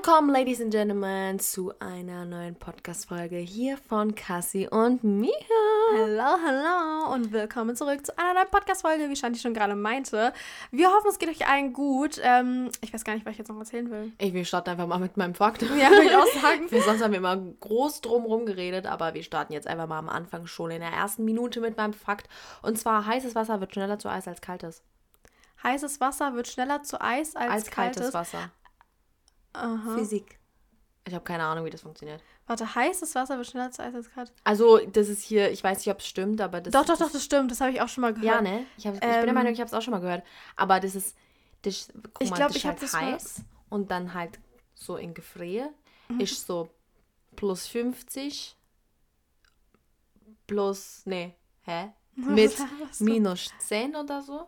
[0.00, 5.32] Willkommen, Ladies and Gentlemen, zu einer neuen Podcast-Folge hier von Cassie und Mia.
[5.92, 10.32] Hallo, hallo und willkommen zurück zu einer neuen Podcast-Folge, wie Shanti schon gerade meinte.
[10.70, 12.20] Wir hoffen, es geht euch allen gut.
[12.22, 14.12] Ähm, ich weiß gar nicht, was ich jetzt noch erzählen will.
[14.18, 15.62] Ich, wir starten einfach mal mit meinem Fakt.
[15.76, 16.70] Ja, würde ich auch sagen.
[16.70, 20.08] Wir- Sonst haben wir immer groß drumherum geredet, aber wir starten jetzt einfach mal am
[20.08, 22.28] Anfang schon in der ersten Minute mit meinem Fakt.
[22.62, 24.84] Und zwar, heißes Wasser wird schneller zu Eis als kaltes.
[25.64, 28.14] Heißes Wasser wird schneller zu Eis als, Als kaltes, kaltes.
[28.14, 28.50] Wasser.
[29.52, 29.96] Aha.
[29.96, 30.38] Physik.
[31.06, 32.22] Ich habe keine Ahnung, wie das funktioniert.
[32.46, 34.34] Warte, heißes Wasser wird schneller zu Eis als kaltes.
[34.44, 36.98] Also, das ist hier, ich weiß nicht, ob es stimmt, aber das Doch, doch, das,
[36.98, 37.50] doch, das stimmt.
[37.50, 38.26] Das habe ich auch schon mal gehört.
[38.26, 38.66] Ja, ne?
[38.76, 40.22] Ich, hab, ich bin der Ähm, Meinung, ich habe es auch schon mal gehört.
[40.56, 41.16] Aber das ist,
[41.62, 43.40] das, guck Ich mal, glaub, das ist ich halt das mal- heiß
[43.70, 44.38] und dann halt
[44.74, 45.72] so in Gefrier
[46.10, 46.20] Mhm.
[46.20, 46.68] ist so
[47.36, 48.56] plus 50
[50.46, 51.92] plus, nee, hä?
[52.16, 52.54] Mit
[52.98, 54.46] minus 10 oder so.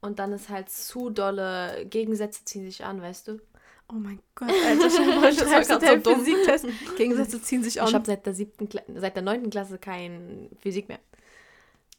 [0.00, 3.40] Und dann ist halt zu dolle Gegensätze ziehen sich an, weißt du?
[3.88, 6.24] Oh mein Gott, Alter, du war schreibst grad einen so dumm.
[6.24, 6.66] Physiktest.
[6.96, 7.88] Gegensätze ziehen sich an.
[7.88, 10.98] Ich habe seit der siebten, Kla seit der neunten Klasse kein Physik mehr.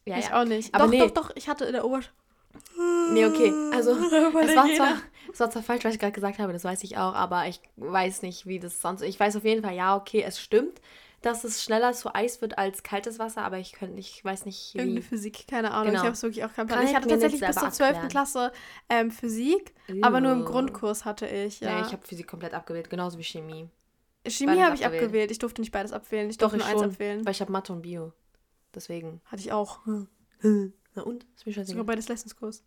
[0.04, 0.40] Ja, ich ja.
[0.40, 0.74] auch nicht.
[0.74, 0.98] Aber doch, nee.
[0.98, 2.12] doch, doch, ich hatte in der Oberschule.
[3.12, 3.52] Nee, okay.
[3.72, 4.96] Also, es war, zwar,
[5.32, 7.60] es war zwar falsch, was ich gerade gesagt habe, das weiß ich auch, aber ich
[7.76, 9.02] weiß nicht, wie das sonst.
[9.02, 10.80] Ich weiß auf jeden Fall, ja, okay, es stimmt,
[11.22, 14.44] dass es schneller zu Eis wird als kaltes Wasser, aber ich könnte nicht, ich weiß
[14.44, 15.08] nicht, Irgendeine wie.
[15.08, 15.86] Physik, keine Ahnung.
[15.92, 15.98] Genau.
[16.00, 16.82] Ich habe es wirklich auch keinen Plan.
[16.84, 17.80] Ich ich hatte tatsächlich bis zur 12.
[17.80, 18.08] erklären.
[18.08, 18.52] Klasse
[18.88, 20.44] ähm, Physik, aber nur im.
[20.44, 21.60] Grundkurs hatte ich.
[21.60, 21.80] Ja.
[21.80, 23.68] Nee, ich habe Physik komplett abgewählt, genauso wie Chemie.
[24.26, 25.04] Chemie habe ich abgewählt.
[25.04, 25.30] abgewählt.
[25.30, 26.28] Ich durfte nicht beides abwählen.
[26.30, 27.24] Ich Doch, durfte nur eins schon, abwählen.
[27.24, 28.12] weil ich habe Mathe und Bio.
[28.74, 29.20] Deswegen.
[29.24, 29.80] Hatte ich auch.
[30.94, 31.26] Na und?
[31.36, 31.84] Ist mir Sogar scheißegal.
[31.84, 32.62] beides Leistungskurs.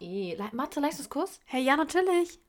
[0.00, 1.40] Eh, Le Mathe, Leistungskurs?
[1.44, 2.40] Hey, ja, natürlich.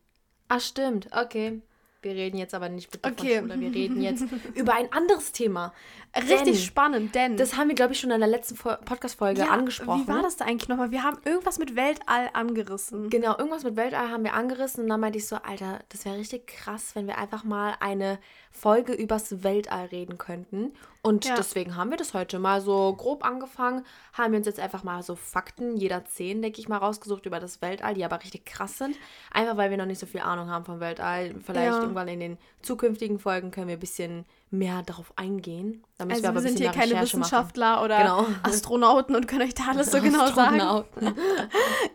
[0.47, 1.61] Ah, stimmt, okay.
[2.01, 3.39] Wir reden jetzt aber nicht bitte Okay.
[3.39, 4.23] von Schule, wir reden jetzt
[4.55, 5.73] über ein anderes Thema.
[6.15, 7.37] Richtig Denn- spannend, denn.
[7.37, 10.03] Das haben wir, glaube ich, schon in der letzten Fol- Podcast-Folge ja, angesprochen.
[10.03, 10.91] Wie war das da eigentlich nochmal?
[10.91, 13.09] Wir haben irgendwas mit Weltall angerissen.
[13.09, 16.17] Genau, irgendwas mit Weltall haben wir angerissen und dann meinte ich so, Alter, das wäre
[16.17, 18.19] richtig krass, wenn wir einfach mal eine
[18.51, 20.73] Folge übers Weltall reden könnten.
[21.01, 21.35] Und Ja.
[21.35, 25.03] deswegen haben wir das heute mal so grob angefangen, haben wir uns jetzt einfach mal
[25.03, 28.77] so Fakten, jeder zehn, denke ich mal, rausgesucht über das Weltall, die aber richtig krass
[28.77, 28.95] sind.
[29.31, 31.35] Einfach weil wir noch nicht so viel Ahnung haben vom Weltall.
[31.45, 31.81] Vielleicht Ja.
[31.81, 35.83] irgendwann in den zukünftigen Folgen können wir ein bisschen mehr darauf eingehen.
[35.97, 37.25] Da müssen Also wir wir sind hier keine Recherche machen.
[37.25, 38.25] Wissenschaftler oder Genau.
[38.43, 40.85] Astronauten und können euch da alles so genau sagen.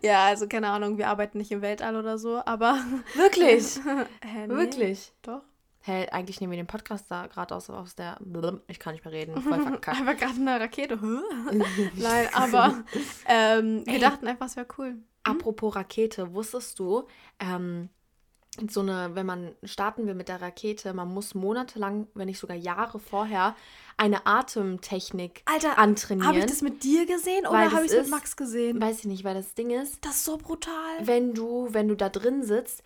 [0.02, 2.78] Ja, also keine Ahnung, wir arbeiten nicht im Weltall oder so, aber.
[3.14, 3.76] Wirklich?
[4.22, 5.12] Hä, nee, Wirklich?
[5.22, 5.42] Doch.
[5.84, 8.18] Hä, eigentlich nehmen wir den Podcast da gerade aus, aus der.
[8.68, 9.40] Ich kann nicht mehr reden.
[9.40, 9.98] Voll verkackt.
[10.00, 10.96] Einfach gerade eine Rakete.
[11.96, 12.84] Nein, aber
[13.26, 14.00] ähm, wir Ey.
[14.00, 14.96] dachten einfach, es wäre cool.
[15.24, 17.04] Apropos Rakete, wusstest du,
[17.38, 17.88] ähm,
[18.68, 22.56] so eine, wenn man starten will mit der Rakete, man muss monatelang, wenn nicht sogar
[22.56, 23.56] Jahre vorher,
[23.96, 26.28] eine Atemtechnik Alter, antrainieren.
[26.28, 28.80] Habe ich das mit dir gesehen oder habe ich es mit Max gesehen?
[28.80, 30.74] Weiß ich nicht, weil das Ding ist, Das ist so brutal.
[31.00, 32.82] wenn du, wenn du da drin sitzt,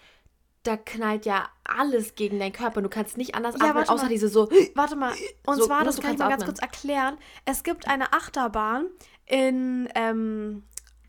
[0.67, 2.83] da knallt ja alles gegen deinen Körper.
[2.83, 4.09] Du kannst nicht anders Ja, atmen, außer mal.
[4.09, 4.49] diese so.
[4.75, 5.13] Warte mal,
[5.47, 6.55] und So, zwar, das kann ich mal ganz atmen.
[6.55, 7.17] kurz erklären.
[7.45, 8.87] Es gibt eine Achterbahn
[9.27, 10.63] in, ähm,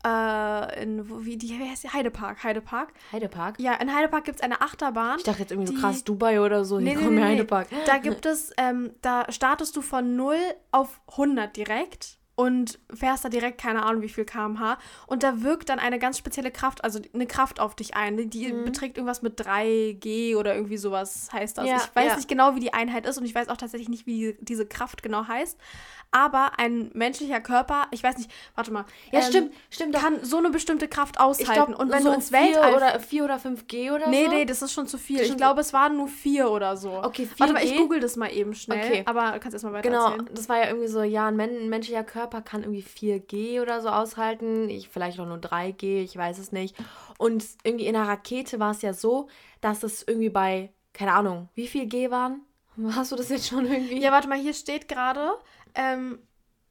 [0.06, 1.88] äh, in, wo, wie, die, wie heißt die?
[1.88, 2.92] Heidepark, Heidepark.
[3.12, 3.58] Heidepark.
[3.60, 5.18] Ja, in Heidepark gibt es eine Achterbahn.
[5.18, 6.78] Ich dachte jetzt irgendwie Die- so krass Dubai oder so.
[6.78, 7.22] Nee, Hier nee, nee, nee.
[7.22, 7.68] Heidepark.
[7.86, 10.36] Da gibt es, ähm, da startest du von 0
[10.70, 14.78] auf 100 direkt und fährst da direkt keine Ahnung wie viel kmh
[15.08, 18.30] und da wirkt dann eine ganz spezielle Kraft, also eine Kraft auf dich ein.
[18.30, 18.64] Die Mhm.
[18.64, 21.66] beträgt irgendwas mit 3G oder irgendwie sowas heißt das.
[21.66, 22.14] Ja, ich weiß ja.
[22.16, 24.66] nicht genau, wie die Einheit ist und ich weiß auch tatsächlich nicht, wie die, diese
[24.66, 25.58] Kraft genau heißt.
[26.10, 28.86] Aber ein menschlicher Körper, ich weiß nicht, warte mal.
[29.12, 29.94] Ja, ähm, stimmt, stimmt.
[29.94, 30.00] doch.
[30.00, 31.52] Kann so eine bestimmte Kraft aushalten.
[31.52, 34.30] glaube, und wenn so du ins Weltall oder 4 oder 5G oder Nee, so.
[34.30, 35.20] nee, das ist schon zu viel.
[35.20, 37.02] Ich glaube, es waren nur vier oder so.
[37.02, 37.76] Okay, Warte mal, ich 4G?
[37.78, 38.78] google das mal eben schnell.
[38.78, 39.02] Okay.
[39.04, 40.30] Aber du kannst erstmal weiter Genau, erzählen.
[40.32, 44.68] das war ja irgendwie so, ja, ein menschlicher Körper kann irgendwie 4G oder so aushalten.
[44.70, 46.76] Ich, vielleicht auch nur 3G, ich weiß es nicht.
[47.18, 49.28] Und irgendwie in der Rakete war es ja so,
[49.60, 52.42] dass es irgendwie bei, keine Ahnung, wie viel G waren?
[52.90, 54.00] Hast du das jetzt schon irgendwie?
[54.00, 55.32] Ja, warte mal, hier steht gerade.
[55.74, 56.18] Ähm,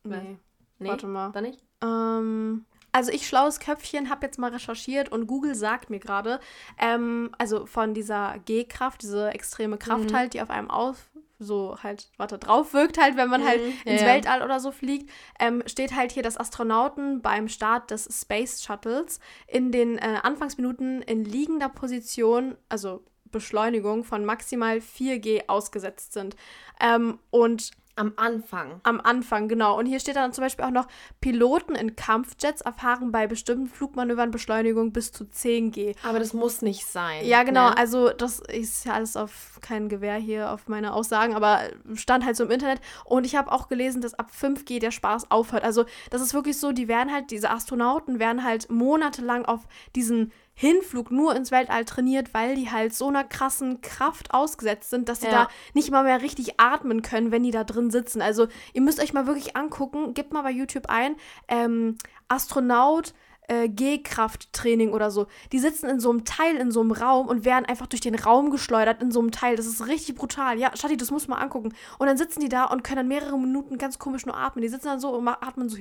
[0.03, 0.37] nee,
[0.79, 1.31] nee, warte mal.
[1.31, 1.63] Dann nicht?
[1.81, 6.39] Ähm, also ich, schlaues Köpfchen, habe jetzt mal recherchiert und Google sagt mir gerade,
[6.79, 10.15] ähm, also von dieser G-Kraft, diese extreme Kraft Mhm.
[10.15, 13.81] halt, die auf einem auf so halt, warte, drauf wirkt halt, wenn man halt Mhm,
[13.85, 14.05] ja, ins ja.
[14.05, 19.19] Weltall oder so fliegt, ähm, steht halt hier, dass Astronauten beim Start des Space Shuttles
[19.47, 26.35] in den äh, Anfangsminuten in liegender Position, also Beschleunigung von maximal 4G ausgesetzt sind.
[26.79, 28.79] Ähm, und Am Anfang.
[28.83, 29.77] am Anfang, genau.
[29.77, 30.87] Und hier steht dann zum Beispiel auch noch,
[31.19, 35.95] Piloten in Kampfjets erfahren bei bestimmten Flugmanövern Beschleunigung bis zu 10G.
[36.03, 37.25] Aber das muss nicht sein.
[37.25, 37.69] Ja, genau.
[37.69, 37.77] Ne?
[37.77, 41.61] Also das ist ja alles auf kein Gewehr hier auf meine Aussagen, aber
[41.95, 42.81] stand halt so im Internet.
[43.03, 45.63] Und ich habe auch gelesen, dass ab 5G der Spaß aufhört.
[45.63, 49.61] Also das ist wirklich so, die werden halt, diese Astronauten werden halt monatelang auf
[49.95, 55.07] diesen Hinflug nur ins Weltall trainiert, weil die halt so einer krassen Kraft ausgesetzt sind,
[55.07, 55.43] dass sie Ja.
[55.43, 58.23] da nicht mal mehr richtig atmen können, wenn die da drin sitzen.
[58.23, 61.15] Also ihr müsst euch mal wirklich angucken, gebt mal bei YouTube ein,
[61.47, 61.95] ähm,
[62.27, 63.13] Astronaut
[63.49, 65.27] äh, G-Kraft-Training oder so.
[65.51, 68.15] Die sitzen in so einem Teil, in so einem Raum und werden einfach durch den
[68.15, 69.55] Raum geschleudert in so einem Teil.
[69.55, 70.57] Das ist richtig brutal.
[70.59, 71.73] Ja, Schatti, das muss man angucken.
[71.99, 74.63] Und dann sitzen die da und können dann mehrere Minuten ganz komisch nur atmen.
[74.63, 75.77] Die sitzen dann so und atmen so.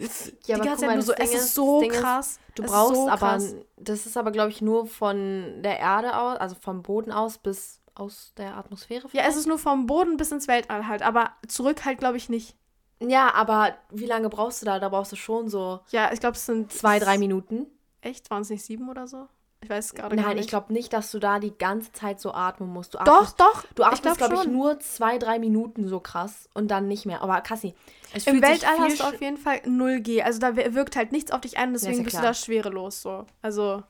[0.00, 0.06] Ja,
[0.46, 1.12] die aber ganze Zeit nur so.
[1.12, 2.38] Es ist ist- so ist, krass.
[2.54, 3.54] Du brauchst so aber, krass.
[3.76, 7.80] das ist aber, glaube ich, nur von der Erde aus, also vom Boden aus bis
[7.94, 9.08] aus der Atmosphäre.
[9.12, 12.28] Ja, es ist nur vom Boden bis ins Weltall halt, aber zurück halt, glaube ich,
[12.28, 12.56] nicht.
[13.02, 14.78] Ja, aber wie lange brauchst du da?
[14.78, 17.66] Da brauchst du schon so Ja, ich glaube, es sind zwei, drei Minuten.
[18.02, 18.30] Echt?
[18.30, 19.26] Waren es nicht sieben oder so?
[19.62, 20.44] Ich weiß es gerade gar Nein, nicht.
[20.46, 22.94] ich glaube nicht, dass du da die ganze Zeit so atmen musst.
[22.94, 23.64] Du Doch, atmest, doch.
[23.74, 27.20] Du atmest, glaube glaube ich, nur zwei, drei Minuten so krass und dann nicht mehr.
[27.20, 27.74] Aber Kassi,
[28.14, 30.22] es Im Weltall hast du auf jeden Fall 0G.
[30.22, 33.02] Also da wir- wirkt halt nichts auf dich ein, deswegen ja bist du da schwerelos
[33.02, 33.26] so.
[33.42, 33.82] Also.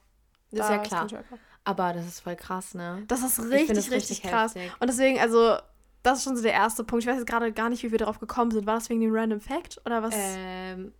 [0.50, 1.06] Das ist ja klar.
[1.06, 1.24] Joker.
[1.62, 3.04] Aber das ist voll krass, ne?
[3.06, 4.56] Das ist richtig, das richtig, krass.
[4.56, 4.72] heftig.
[4.80, 5.56] Und deswegen, also,
[6.02, 7.04] das ist schon so der erste Punkt.
[7.04, 8.66] Ich weiß jetzt gerade gar nicht, wie wir darauf gekommen sind.
[8.66, 9.80] War das wegen dem Random Fact?
[9.86, 10.92] Oder was, Ähm,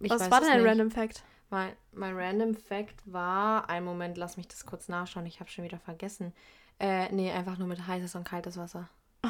[0.00, 0.66] was war denn ein.
[0.66, 1.22] Random Fact?
[1.50, 5.64] Mein, mein Random Fact war, einen Moment, lass mich das kurz nachschauen, ich habe schon
[5.64, 6.32] wieder vergessen.
[6.78, 8.88] Äh, nee, einfach nur mit heißes und kaltes Wasser.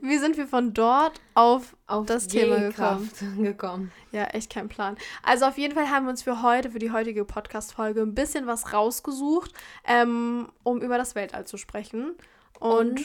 [0.00, 3.92] Wie sind wir von dort auf Auf das Thema G-Kraft gekommen.
[4.12, 4.96] Ja, echt kein Plan.
[5.22, 8.46] Also auf jeden Fall haben wir uns für heute, für die heutige Podcast-Folge, ein bisschen
[8.46, 9.52] was rausgesucht,
[9.84, 12.14] ähm, um über das Weltall zu sprechen.
[12.60, 13.00] Und,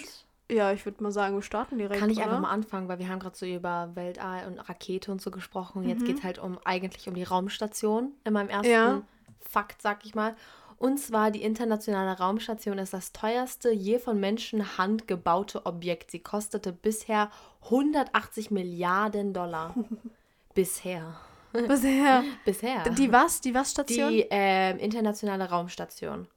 [0.51, 2.00] ja, ich würde mal sagen, wir starten direkt.
[2.00, 2.25] kann ich oder?
[2.28, 5.84] einfach mal anfangen, weil wir haben gerade so über Weltall und Rakete und so gesprochen.
[5.84, 6.06] Jetzt Mhm.
[6.06, 9.01] geht es halt um eigentlich um die Raumstation in meinem ersten Ja.
[9.42, 10.36] Fakt, sag ich mal.
[10.78, 16.10] Und zwar die internationale Raumstation ist das teuerste je von Menschenhand gebaute Objekt.
[16.12, 17.30] Sie kostete bisher
[17.66, 19.75] 180 Milliarden Dollar.
[20.54, 21.16] bisher.
[21.52, 22.24] Bisher.
[22.45, 22.84] Bisher.
[22.92, 23.42] Die was?
[23.42, 24.10] Die was Station?
[24.12, 26.28] Die ähm, internationale Raumstation.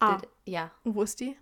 [0.00, 1.36] ah, Ja, und wo ist die?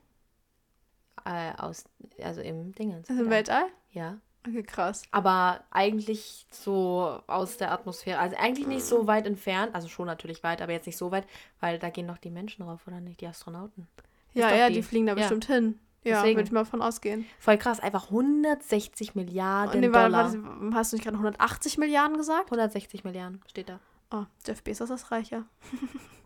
[1.28, 1.84] Äh, aus,
[2.22, 3.08] also im Dingens.
[3.10, 3.66] Ist im Weltall?
[3.92, 4.18] Ja.
[4.46, 5.02] Okay, krass.
[5.10, 8.18] Aber eigentlich so aus der Atmosphäre.
[8.18, 9.74] Also eigentlich nicht so weit entfernt.
[9.74, 11.26] Also schon natürlich weit, aber jetzt nicht so weit,
[11.60, 13.20] weil da gehen doch die Menschen drauf, oder nicht?
[13.20, 13.86] Die Astronauten.
[14.32, 14.74] Ja, ja, die.
[14.74, 14.82] die.
[14.82, 15.18] fliegen da Ja.
[15.18, 15.78] bestimmt hin.
[16.04, 17.26] Ja, würde ich mal von ausgehen.
[17.38, 20.32] Voll krass, einfach 160 Milliarden Und nee, war, Dollar.
[20.32, 22.46] war, hast du nicht gerade 180 Milliarden gesagt?
[22.46, 23.80] 160 Milliarden steht da.
[24.10, 25.44] Oh, Jeff Bezos ist reicher.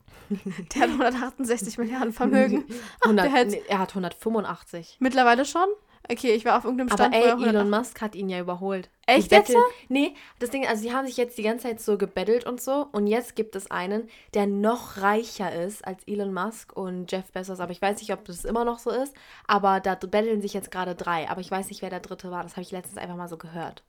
[0.75, 2.65] Der hat 168 Milliarden Vermögen.
[3.03, 4.97] 100, der hat- nee, er hat 185.
[5.01, 5.67] Mittlerweile schon?
[6.11, 8.41] Okay, ich war auf irgendeinem Aber Stand, wo ey, 100 Elon Musk hat ihn ja
[8.41, 8.91] überholt.
[9.07, 9.55] Echt jetzt?
[9.89, 12.89] Nee, das Ding, also die haben sich jetzt die ganze Zeit so gebettelt und so.
[12.91, 17.61] Und jetzt gibt es einen, der noch reicher ist als Elon Musk und Jeff Bezos.
[17.61, 19.15] Aber ich weiß nicht, ob das immer noch so ist.
[19.47, 21.31] Aber da betteln sich jetzt gerade drei.
[21.31, 22.43] Aber ich weiß nicht, wer der dritte war.
[22.43, 23.85] Das habe ich letztens einfach mal so gehört.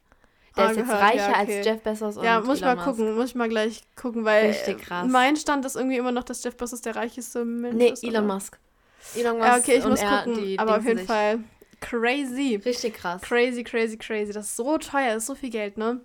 [0.56, 1.58] Der Ah, ist jetzt gehört, reicher ja, okay.
[1.58, 3.00] als Jeff Bezos und Ja, muss ich mal Elon Musk.
[3.00, 5.06] gucken, muss ich mal gleich gucken, weil Richtig krass.
[5.06, 8.04] äh, mein Stand ist irgendwie immer noch, dass Jeff Bezos der reichste Mensch Nee, ist.
[8.04, 8.34] Elon oder?
[8.36, 8.60] Musk.
[9.16, 11.08] Elon Musk Ja, okay, ich muss gucken, aber auf jeden sich.
[11.08, 11.40] Fall
[11.82, 12.62] crazy.
[12.64, 13.22] Richtig krass.
[13.22, 14.32] Crazy, crazy, crazy.
[14.32, 16.02] Das ist so teuer, ist so viel Geld, ne?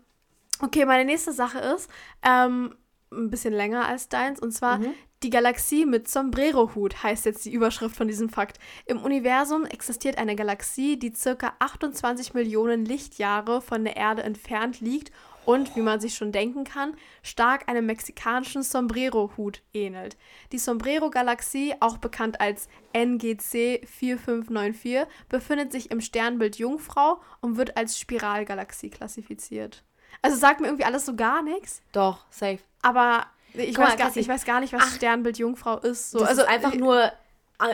[0.60, 1.88] Okay, meine nächste Sache ist,
[2.22, 2.74] ähm,
[3.12, 4.94] ein bisschen länger als deins, und zwar Mhm.
[5.22, 8.58] Die Galaxie mit Sombrero-Hut, heißt jetzt die Überschrift von diesem Fakt.
[8.86, 15.10] Im Universum existiert eine Galaxie, die circa 28 Millionen Lichtjahre von der Erde entfernt liegt
[15.44, 20.16] und, wie man sich schon denken kann, stark einem mexikanischen Sombrero-Hut ähnelt.
[20.52, 27.98] Die Sombrero-Galaxie, auch bekannt als NGC 4594, befindet sich im Sternbild Jungfrau und wird als
[27.98, 29.82] Spiralgalaxie klassifiziert.
[30.22, 32.58] Also sagt mir irgendwie alles so gar nichts, Doch, safe.
[32.82, 34.20] aber ich, Guck mal, weiß, gar, Kassi.
[34.20, 34.94] ich weiß gar nicht, was Ach.
[34.94, 36.10] Sternbild Jungfrau ist.
[36.10, 36.22] So.
[36.24, 37.12] Also ist einfach äh, nur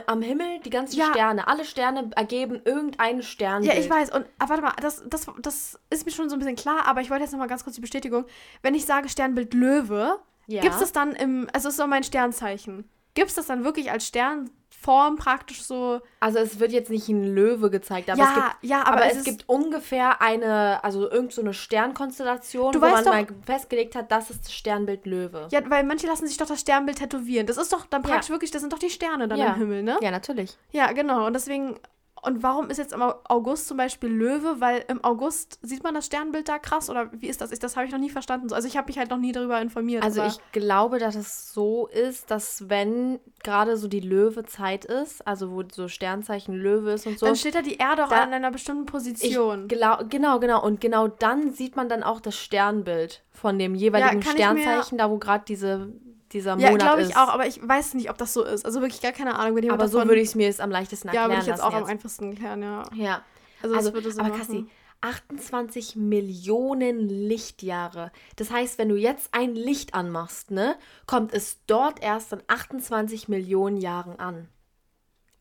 [0.07, 1.11] am Himmel die ganzen Ja.
[1.11, 1.47] Sterne.
[1.47, 3.75] Alle Sterne ergeben irgendein Sternbild.
[3.75, 4.11] Ja, ich weiß.
[4.15, 7.03] Und ah, warte mal, das, das, das ist mir schon so ein bisschen klar, aber
[7.03, 8.25] ich wollte jetzt noch mal ganz kurz die Bestätigung.
[8.63, 10.63] Wenn ich sage Sternbild Löwe, Ja.
[10.63, 12.89] gibt es das dann im, also es ist so mein Sternzeichen.
[13.15, 16.01] Gibt es das dann wirklich als Sternform praktisch so?
[16.21, 19.07] Also es wird jetzt nicht ein Löwe gezeigt, aber ja, es gibt ja, aber, aber,
[19.07, 23.27] es, ist, gibt ungefähr eine, also irgend so eine Sternkonstellation, Du wo man doch- mal
[23.47, 25.49] festgelegt hat, das ist das Sternbild Löwe.
[25.53, 27.47] Ja, weil manche lassen sich doch das Sternbild tätowieren.
[27.47, 28.09] Das ist doch dann Ja.
[28.09, 29.49] praktisch wirklich, das sind doch die Sterne dann Ja.
[29.53, 29.97] im Himmel, ne?
[30.03, 30.57] Ja, natürlich.
[30.73, 31.27] Ja, genau.
[31.27, 31.79] Und deswegen,
[32.25, 34.57] und warum ist jetzt im Au- August zum Beispiel Löwe?
[34.61, 37.53] Weil im August sieht man das Sternbild da krass oder wie ist das?
[37.53, 38.53] Ich, das habe ich noch nie verstanden.
[38.53, 40.03] Also ich habe mich halt noch nie darüber informiert.
[40.03, 45.51] Also ich glaube, dass es so ist, dass wenn gerade so die Löwe-Zeit ist, also
[45.53, 48.33] wo so Sternzeichen Löwe ist und so, Dann steht da die Erde auch Da- an
[48.33, 49.69] einer bestimmten Position.
[49.69, 50.63] Glau genau, genau.
[50.65, 55.11] Und genau dann sieht man dann auch das Sternbild von dem jeweiligen mir- Sternzeichen, da
[55.11, 55.93] wo gerade diese,
[56.35, 57.17] dieser ja, Monat glaube ich ist.
[57.17, 58.67] auch, aber ich weiß nicht, ob das so ist.
[58.67, 59.57] Also wirklich gar keine Ahnung.
[59.57, 61.63] Wenn aber so würde ich es mir jetzt am leichtesten Ja, erklären würde ich jetzt
[61.63, 62.83] auch lassen am einfachsten erklären, ja.
[62.95, 63.23] Ja.
[63.63, 64.41] Also, Also, würde Sinn aber machen.
[64.41, 64.67] Kassi,
[65.01, 68.11] 28 Millionen Lichtjahre.
[68.37, 70.77] Das heißt, wenn du jetzt ein Licht anmachst, ne,
[71.07, 74.49] kommt es dort erst in 28 Millionen Jahren an.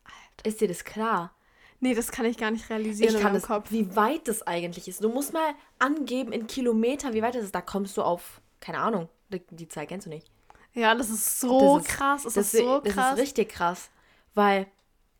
[0.03, 0.49] Alter.
[0.49, 1.31] Ist dir das klar?
[1.79, 3.71] Nee, das kann ich gar nicht realisieren ich kann das, Kopf.
[3.71, 5.03] Wie weit das eigentlich ist.
[5.03, 7.55] Du musst mal angeben in Kilometer, wie weit das ist.
[7.55, 10.29] Da kommst du auf, keine Ahnung, die, die Zahl kennst du nicht.
[10.73, 12.23] Ja, das ist so das ist, krass.
[12.23, 12.93] Das, das, ist so krass.
[12.95, 13.89] Das ist richtig krass.
[14.33, 14.67] Weil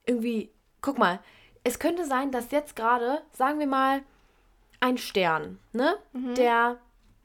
[0.05, 0.49] irgendwie,
[0.81, 1.19] guck mal,
[1.63, 4.01] es könnte sein, dass jetzt gerade, sagen wir mal,
[4.79, 6.35] ein Stern, ne, mhm.
[6.35, 6.77] der,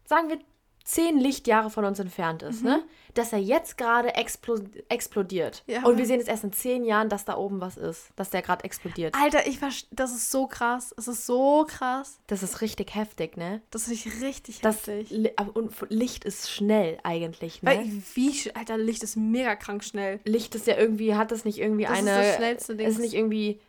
[0.04, 0.38] sagen wir,
[0.88, 2.70] zehn Lichtjahre von uns entfernt ist, ne?
[2.70, 2.76] mhm.
[2.76, 2.84] ne?
[3.12, 5.62] Dass er jetzt gerade explo explodiert.
[5.66, 5.84] Ja.
[5.84, 8.08] Und wir sehen es erst in zehn Jahren, dass da oben was ist.
[8.16, 9.14] Dass der gerade explodiert.
[9.14, 9.58] Alter, ich
[9.90, 10.94] das ist so krass.
[10.96, 12.20] Es ist so krass.
[12.26, 13.60] Das ist richtig heftig, ne?
[13.70, 15.34] Das ist richtig das, heftig.
[15.52, 17.70] Und Licht ist schnell eigentlich, ne?
[17.70, 20.20] Weil, wie, Alter, Licht ist mega krank schnell.
[20.24, 22.10] Licht ist ja irgendwie, hat das nicht irgendwie das eine.
[22.10, 22.86] Das ist das schnellste Ding.
[22.86, 23.60] Ist nicht irgendwie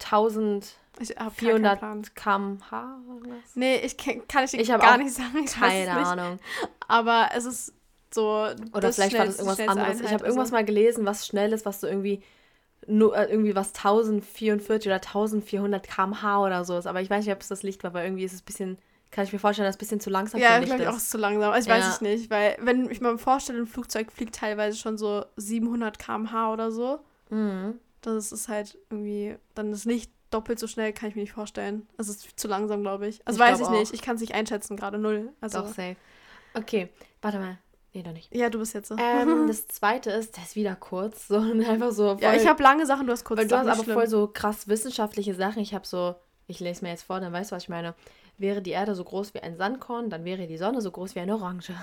[0.00, 0.74] 1000.
[0.98, 2.98] 400 km/h?
[3.54, 5.44] Nee, ich kann, kann ich, ich gar nicht sagen.
[5.44, 6.38] Ich keine Ahnung.
[6.88, 7.74] Aber es ist
[8.12, 8.46] so.
[8.72, 10.00] Oder vielleicht war das irgendwas anderes.
[10.00, 10.54] ich habe irgendwas so.
[10.54, 12.22] mal gelesen, was schnell ist, was so irgendwie
[12.86, 16.86] nur äh, irgendwie was 1044 oder 1400 km/h oder so ist.
[16.86, 18.78] Aber ich weiß nicht, ob es das Licht war, weil irgendwie ist es ein bisschen.
[19.12, 20.70] Kann ich mir vorstellen, dass es ein bisschen zu langsam ja, für Licht ist.
[20.70, 21.54] Ja, glaube ich auch ist zu langsam.
[21.54, 21.74] Ich ja.
[21.74, 25.98] weiß es nicht, weil wenn ich mir vorstelle, ein Flugzeug fliegt teilweise schon so 700
[25.98, 27.00] km/h oder so.
[27.28, 27.80] Mhm.
[28.02, 31.86] Das ist halt irgendwie dann das Licht doppelt so schnell kann ich mir nicht vorstellen.
[31.98, 33.20] Es ist zu langsam, glaube ich.
[33.26, 33.70] Also ich weiß ich auch.
[33.70, 33.92] nicht.
[33.92, 35.32] Ich kann es nicht einschätzen, gerade null.
[35.40, 35.96] Also Doch, safe.
[36.54, 36.88] Okay,
[37.22, 37.58] warte mal.
[37.92, 38.34] Nee, doch nicht.
[38.34, 38.96] Ja, du bist jetzt so.
[38.96, 41.28] Ähm, das zweite ist, das ist wieder kurz.
[41.28, 43.66] So, einfach so voll, ja, ich habe lange Sachen, du hast kurz Weil du hast
[43.66, 43.94] aber schlimm.
[43.94, 45.60] voll so krass wissenschaftliche Sachen.
[45.60, 46.14] Ich habe so,
[46.46, 47.94] ich lese mir jetzt vor, dann weißt du, was ich meine.
[48.38, 51.20] Wäre die Erde so groß wie ein Sandkorn, dann wäre die Sonne so groß wie
[51.20, 51.74] eine Orange.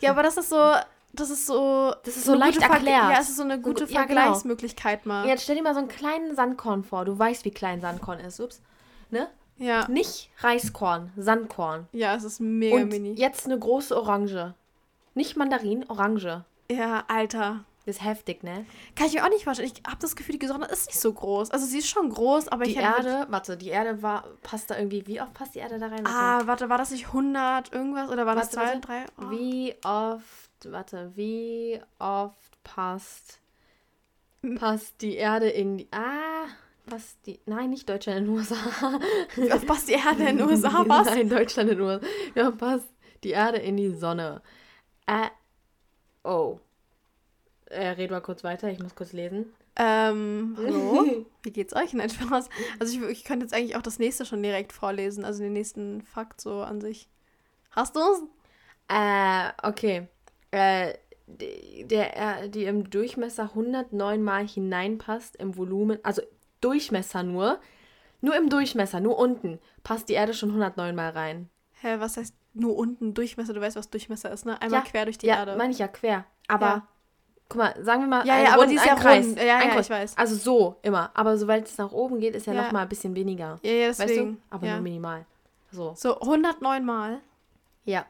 [0.00, 0.56] Ja, aber das ist so,
[1.20, 1.94] das ist so.
[2.04, 2.84] Das ist so leicht erklärt.
[2.84, 4.20] Ja, es ist so eine gute ja, genau.
[4.20, 5.14] Vergleichsmöglichkeit genau.
[5.16, 5.26] mal.
[5.26, 7.04] Jetzt stell dir mal so einen kleinen Sandkorn vor.
[7.04, 8.40] Du weißt, wie klein Sandkorn ist.
[8.40, 8.60] Ups.
[9.10, 9.28] Ne?
[9.58, 9.88] Ja.
[9.88, 11.88] Nicht Reiskorn, Sandkorn.
[11.92, 13.14] Ja, es ist mega Und mini.
[13.14, 14.54] Jetzt eine große Orange.
[15.14, 16.44] Nicht Mandarin, Orange.
[16.70, 17.64] Ja, Alter.
[17.86, 18.66] Das ist heftig, ne?
[18.96, 19.70] Kann ich mir auch nicht vorstellen.
[19.72, 21.52] Ich habe das Gefühl, die Sonne ist nicht so groß.
[21.52, 24.76] Also sie ist schon groß, aber die ich Erde, warte, die Erde war, passt da
[24.76, 26.04] irgendwie, wie oft passt die Erde da rein?
[26.04, 29.06] Ah, warte, war das nicht 100 irgendwas oder war das 2, 3?
[29.18, 29.30] Oh.
[29.30, 33.40] Wie oft warte, wie oft passt,
[34.56, 36.46] passt die Erde in die, ah,
[36.86, 39.00] passt die, nein, nicht Deutschland in den USA.
[39.34, 40.84] Wie oft passt die Erde in den USA?
[40.86, 41.06] Was?
[41.10, 42.48] Nein, Deutschland in den USA.
[42.48, 42.88] Oft passt
[43.24, 44.42] die Erde in die Sonne?
[45.06, 45.28] Äh,
[46.24, 46.60] oh.
[47.66, 49.52] Äh, red mal kurz weiter, ich muss kurz lesen.
[49.74, 51.26] Ähm, hallo?
[51.42, 51.92] Wie geht's euch?
[51.92, 52.48] Nein, Spaß.
[52.78, 56.02] Also ich, ich könnte jetzt eigentlich auch das nächste schon direkt vorlesen, also den nächsten
[56.02, 57.08] Fakt so an sich.
[57.72, 58.22] Hast du's?
[58.88, 60.08] Äh, okay
[60.56, 60.94] äh,
[61.84, 66.22] der, die im Durchmesser 109 mal hineinpasst im Volumen, also
[66.60, 67.58] Durchmesser nur,
[68.20, 71.50] nur im Durchmesser, nur unten, passt die Erde schon 109 mal rein.
[71.80, 73.52] Hä, was heißt nur unten Durchmesser?
[73.52, 74.60] Du weißt, was Durchmesser ist, ne?
[74.62, 75.52] Einmal ja, quer durch die ja, Erde.
[75.52, 76.24] Ja, meine ich ja, quer.
[76.48, 76.88] Aber, ja.
[77.48, 79.26] guck mal, sagen wir mal, ja, ja, aber die ist ja Kreis.
[79.26, 79.38] Rund.
[79.38, 80.16] Ja, ja, ich weiß.
[80.16, 81.10] Also so, immer.
[81.12, 82.62] Aber sobald es nach oben geht, ist ja, ja.
[82.62, 83.58] noch mal ein bisschen weniger.
[83.62, 84.08] Ja, ja, deswegen.
[84.08, 84.54] Weißt du?
[84.54, 85.26] Aber nur minimal.
[85.72, 85.92] So.
[85.96, 87.20] So, 109 mal?
[87.84, 88.06] Ja.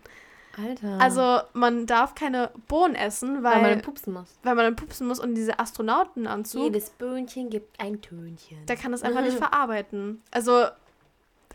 [0.58, 0.98] Alter.
[1.00, 4.34] Also man darf keine Bohnen essen, weil, weil man dann pupsen muss.
[4.42, 8.66] weil man dann pupsen muss und diese Astronautenanzug, Jedes Böhnchen gibt ein Tönchen.
[8.66, 10.24] der kann das einfach nicht verarbeiten.
[10.32, 10.52] Also,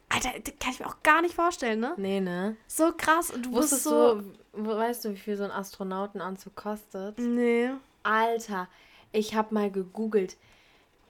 [0.08, 1.94] Alter, das kann ich mir auch gar nicht vorstellen, ne?
[1.96, 2.56] Nee, ne?
[2.68, 3.30] So krass.
[3.30, 4.14] Und du Wusstest bist so...
[4.20, 7.18] du, wo- weißt du, wie viel so ein Astronautenanzug kostet?
[7.18, 7.70] Nee.
[8.04, 8.68] Alter,
[9.10, 10.36] ich habe mal gegoogelt.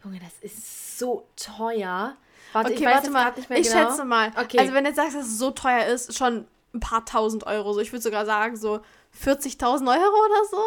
[0.03, 2.17] Junge, das ist so teuer.
[2.53, 3.33] Warte, Okay, ich weiß warte mal.
[3.37, 3.89] nicht mehr ich genau.
[3.91, 4.33] schätze mal.
[4.37, 4.59] Okay.
[4.59, 7.73] Also wenn du jetzt sagst, dass es so teuer ist, schon ein paar tausend Euro.
[7.73, 8.81] So, ich würde sogar sagen so
[9.23, 10.63] 40.000 Euro oder so.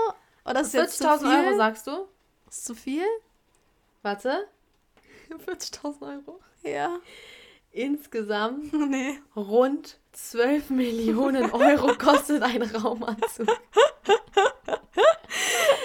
[0.50, 1.46] Oder ist jetzt zu 40.000 viel?
[1.48, 2.08] Euro, sagst du?
[2.50, 3.06] Ist zu viel?
[4.04, 4.48] Warte.
[5.48, 6.40] 40.000 Euro.
[6.64, 6.98] Ja.
[7.72, 9.20] Insgesamt Nee.
[9.36, 13.48] rund 12 Millionen Euro kostet ein Raumanzug.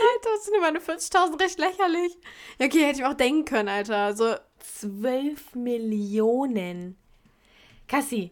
[0.03, 2.17] Alter, das sind meine 40.000 recht lächerlich.
[2.59, 4.15] Ja, okay, hätte ich auch denken können, Alter.
[4.15, 6.97] So, 12 Millionen.
[7.89, 8.31] Cassie,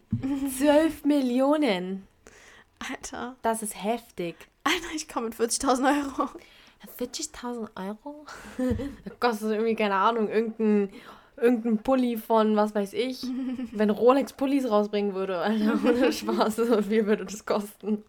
[0.57, 2.07] 12 Millionen.
[2.79, 3.35] Alter.
[3.41, 4.35] Das ist heftig.
[4.63, 6.29] Alter, ich komme mit 40.000 Euro.
[6.97, 8.25] 40.000 Euro?
[9.05, 10.89] Das kostet irgendwie, keine Ahnung, irgendein,
[11.37, 13.23] irgendein Pulli von, was weiß ich.
[13.71, 18.03] Wenn Rolex Pullis rausbringen würde, Alter, ohne Spaß, so viel würde das kosten.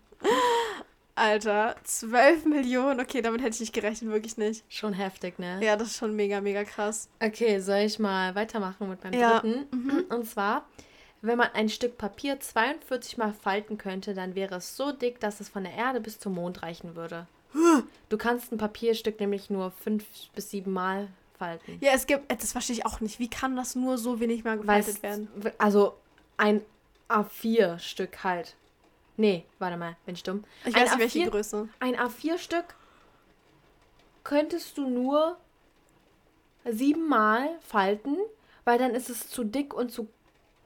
[1.21, 2.99] Alter, 12 Millionen.
[3.00, 4.65] Okay, damit hätte ich nicht gerechnet, wirklich nicht.
[4.69, 5.61] Schon heftig, ne?
[5.62, 7.09] Ja, das ist schon mega, mega krass.
[7.23, 9.41] Okay, soll ich mal weitermachen mit meinem Ja.
[9.41, 10.05] dritten?
[10.09, 10.67] Und zwar,
[11.23, 15.41] wenn man ein Stück Papier 42 Mal falten könnte, dann wäre es so dick, dass
[15.41, 17.27] es von der Erde bis zum Mond reichen würde.
[18.09, 21.79] Du kannst ein Papierstück nämlich nur fünf bis sieben Mal falten.
[21.81, 23.19] Ja, es gibt, das verstehe ich auch nicht.
[23.19, 25.29] Wie kann das nur so wenig mal gefaltet es- werden?
[25.59, 25.97] Also
[26.37, 26.62] ein
[27.09, 28.55] A4-Stück halt.
[29.21, 30.45] Nee, warte mal, bin ich dumm.
[30.65, 31.69] Ich ein weiß nicht, welche A4 Größe.
[31.79, 32.75] Ein A4-Stück
[34.25, 35.37] könntest du nur
[36.65, 38.17] siebenmal falten,
[38.65, 40.09] weil dann ist es zu dick und zu.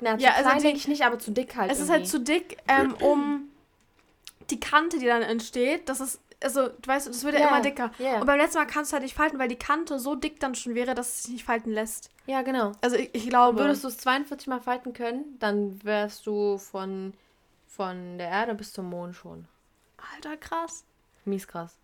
[0.01, 1.71] Na, zu Ja, also klein die- denke ich nicht, aber zu dick halt.
[1.71, 2.11] Es ist halt irgendwie.
[2.11, 3.49] zu dick, ähm, um
[4.51, 7.61] die Kante, die dann entsteht, das ist, also, du weißt, das wird ja, Ja, immer
[7.63, 7.91] dicker.
[7.99, 8.21] ja.
[8.21, 10.55] Und beim letzten Mal kannst du halt nicht falten, weil die Kante so dick dann
[10.55, 12.11] schon wäre, dass es sich nicht falten lässt.
[12.27, 12.73] Ja, genau.
[12.83, 13.59] Also, ich, ich glaube.
[13.59, 17.15] Würdest du es 42 Mal falten können, dann wärst du von,
[17.77, 19.47] von der Erde bis zum Mond schon.
[20.15, 20.85] Alter, krass.
[21.25, 21.77] Mies krass.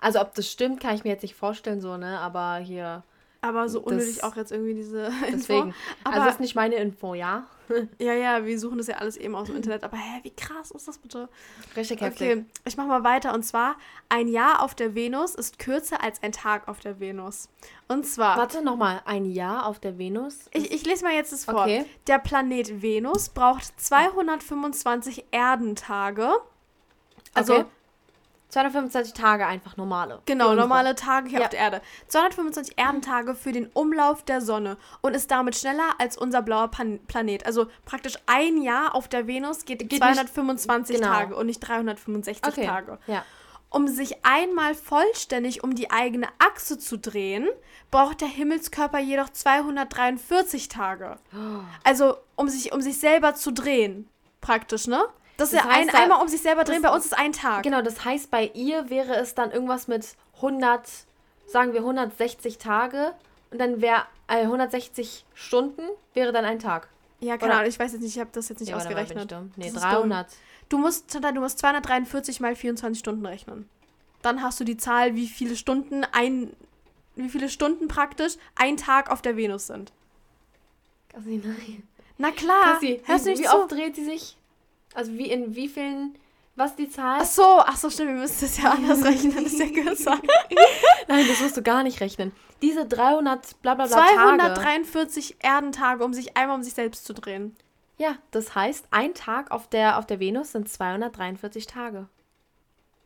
[0.00, 2.18] Also, ob das stimmt, kann ich mir jetzt nicht vorstellen, so, ne?
[2.18, 3.02] Aber hier,
[3.44, 5.66] Aber so Das- unnötig auch jetzt irgendwie diese deswegen.
[5.68, 5.78] Info.
[6.04, 7.44] Aber also, das ist nicht meine Info, ja?
[7.98, 9.82] ja, ja, wir suchen das ja alles eben aus dem Internet.
[9.82, 11.28] Aber hä, wie krass ist das bitte?
[11.74, 12.30] Richtig heftig.
[12.30, 13.34] Okay, ich mach mal weiter.
[13.34, 13.76] Und zwar,
[14.08, 17.48] ein Jahr auf der Venus ist kürzer als ein Tag auf der Venus.
[17.88, 18.36] Und zwar.
[18.36, 20.38] Warte nochmal, ein Jahr auf der Venus?
[20.52, 21.62] Ich, ich lese mal jetzt das vor.
[21.62, 21.84] Okay.
[22.06, 26.30] Der Planet Venus braucht 225 Erdentage.
[27.34, 27.64] Also, Okay.
[28.52, 30.20] 225 Tage einfach normale.
[30.26, 31.44] genau, normale Tage hier Ja.
[31.46, 31.80] auf der Erde.
[32.08, 36.98] 225 Erdentage für den Umlauf der Sonne und ist damit schneller als unser blauer Pan
[37.06, 37.46] Planet.
[37.46, 41.08] Also praktisch ein Jahr auf der Venus geht, nicht- 225 genau.
[41.08, 42.66] Tage und nicht 365 Okay.
[42.66, 42.98] Tage.
[43.06, 43.24] Ja.
[43.70, 47.48] Um sich einmal vollständig um die eigene Achse zu drehen,
[47.90, 51.16] braucht der Himmelskörper jedoch 243 Tage.
[51.84, 54.10] Also um sich, um sich selber zu drehen,
[54.42, 55.02] praktisch, ne?
[55.36, 57.32] Das ist Das ja ein, da- einmal um sich selber drehen, bei uns ist ein
[57.32, 57.62] Tag.
[57.62, 60.88] Genau, das heißt, bei ihr wäre es dann irgendwas mit 100,
[61.46, 63.12] sagen wir 160 Tage
[63.50, 65.82] und dann wäre äh, 160 Stunden
[66.14, 66.88] wäre dann ein Tag.
[67.20, 69.30] Ja, keine Oder- ich weiß jetzt nicht, ich habe das jetzt nicht Ja, ausgerechnet.
[69.56, 70.26] Nee, Das ist 300.
[70.68, 73.68] Du musst, du musst 243 mal 24 Stunden rechnen.
[74.22, 76.54] Dann hast du die Zahl, wie viele Stunden ein,
[77.16, 79.92] wie viele Stunden praktisch ein Tag auf der Venus sind.
[81.08, 81.82] Cassie, nein.
[82.18, 83.56] Na klar, Cassie, hörst du nicht wie zu?
[83.56, 84.36] oft dreht sie sich?
[84.94, 86.18] Also wie in wie vielen,
[86.56, 87.20] was die Zahl?
[87.22, 90.20] Ach so, ach so, stimmt, wir müssen das ja anders rechnen, das ist ja kürzer.
[91.08, 92.32] Nein, das musst du gar nicht rechnen.
[92.60, 94.14] Diese 300 bla bla bla Tage.
[94.14, 97.56] 243 Erdentage, um sich einmal um sich selbst zu drehen.
[97.98, 102.08] Ja, das heißt, ein Tag auf der, auf der Venus sind 243 Tage.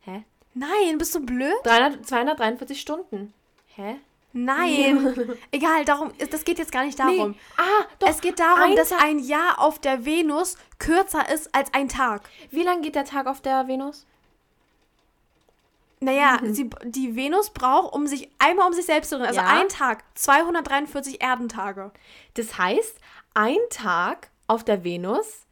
[0.01, 0.23] Hä?
[0.53, 1.53] Nein, bist du blöd?
[1.63, 3.33] 300, 243 Stunden.
[3.75, 3.97] Hä?
[4.33, 5.15] Nein.
[5.51, 7.35] Egal, darum, das geht jetzt gar nicht darum.
[7.57, 8.09] Ah, doch.
[8.09, 11.89] Es geht darum, ein dass Tag- ein Jahr auf der Venus kürzer ist als ein
[11.89, 12.29] Tag.
[12.51, 14.05] Wie lange geht der Tag auf der Venus?
[15.99, 19.59] Naja, sie, die Venus braucht, um sich einmal um sich selbst zu drehen, also Ja.
[19.59, 21.91] ein Tag, 243 Erdentage.
[22.35, 22.97] Das heißt,
[23.33, 25.45] ein Tag auf der Venus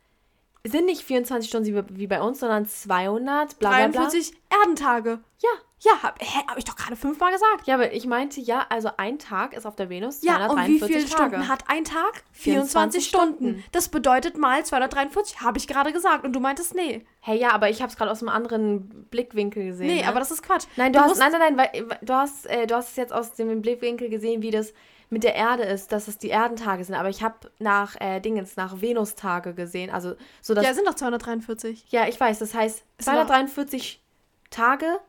[0.64, 4.00] sind nicht 24 Stunden wie- wie bei uns, sondern 200 bla bla bla.
[4.02, 5.20] 43 Erdentage.
[5.40, 5.50] Ja.
[5.86, 7.68] Ja, hab, hä, hab ich doch gerade fünfmal gesagt.
[7.68, 10.80] Ja, aber ich meinte ja, also ein Tag ist auf der Venus Ja, und wie
[10.80, 11.30] 243 viele Tage.
[11.36, 12.24] Stunden hat ein Tag?
[12.34, 13.36] 24 24 Stunden.
[13.36, 13.64] Stunden.
[13.72, 16.26] Das bedeutet mal 243, habe ich gerade gesagt.
[16.26, 17.06] Und du meintest nee.
[17.22, 19.88] Hey, ja, aber ich habe es gerade aus einem anderen Blickwinkel gesehen.
[19.88, 20.08] Nee, ne?
[20.08, 20.66] aber das ist Quatsch.
[20.76, 23.14] Nein, du, hast, musst- nein, nein, nein, weil, du hast, äh, du hast es jetzt
[23.14, 24.74] aus dem Blickwinkel gesehen, wie das
[25.12, 26.96] mit der Erde ist, dass es die Erdentage sind.
[26.96, 29.92] Aber ich habe nach äh, Dingens, nach Venustage gesehen.
[29.92, 30.66] Also so dass.
[30.66, 31.86] Ja, sind doch 243.
[31.90, 32.40] Ja, ich weiß.
[32.40, 34.02] Das heißt, Ist aber- 243
[34.50, 35.00] Tage,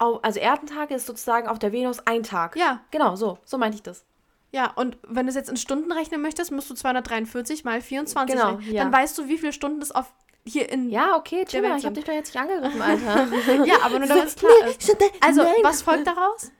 [0.00, 2.56] also Erdentage ist sozusagen auf der Venus ein Tag.
[2.56, 3.38] Ja, Genau, so.
[3.44, 4.04] So meinte ich das.
[4.52, 4.72] ja.
[4.72, 8.54] Und wenn du es jetzt in Stunden rechnen möchtest, musst du 243 mal 24 Genau,
[8.56, 8.74] rechnen.
[8.74, 8.82] ja.
[8.84, 10.12] Dann weißt du, wie viele Stunden es auf
[10.46, 10.88] hier in.
[10.88, 11.70] Ja, okay, chill mal.
[11.70, 13.64] Welt Ich habe dich doch jetzt nicht angegriffen, Alter.
[13.66, 14.96] Ja, aber nur damit es klar ist.
[15.20, 16.50] Also, was folgt daraus?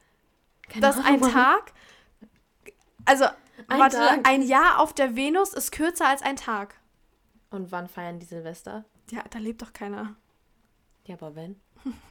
[0.68, 1.20] Keine Dass ein.
[1.22, 1.72] Tag.
[3.06, 3.24] Also,
[3.68, 4.28] Ein warte, Tag.
[4.28, 6.74] ein Jahr auf der Venus ist kürzer als ein Tag.
[7.50, 8.84] Und wann feiern die Silvester?
[9.10, 10.14] Ja, da lebt doch keiner.
[11.06, 11.58] Ja, aber wenn?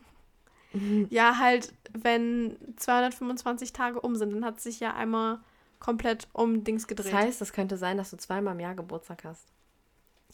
[1.10, 5.40] Ja, halt, wenn 225 Tage um sind, dann hat sich ja einmal
[5.80, 7.14] komplett um Dings Das gedreht.
[7.14, 9.48] heißt, das könnte sein, dass du zweimal im Jahr Geburtstag hast.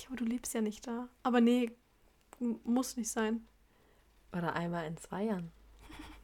[0.01, 1.07] ja, aber du lebst ja nicht da.
[1.23, 1.71] Aber nee,
[2.63, 3.45] muss nicht sein.
[4.33, 5.51] Oder einmal in zwei Jahren.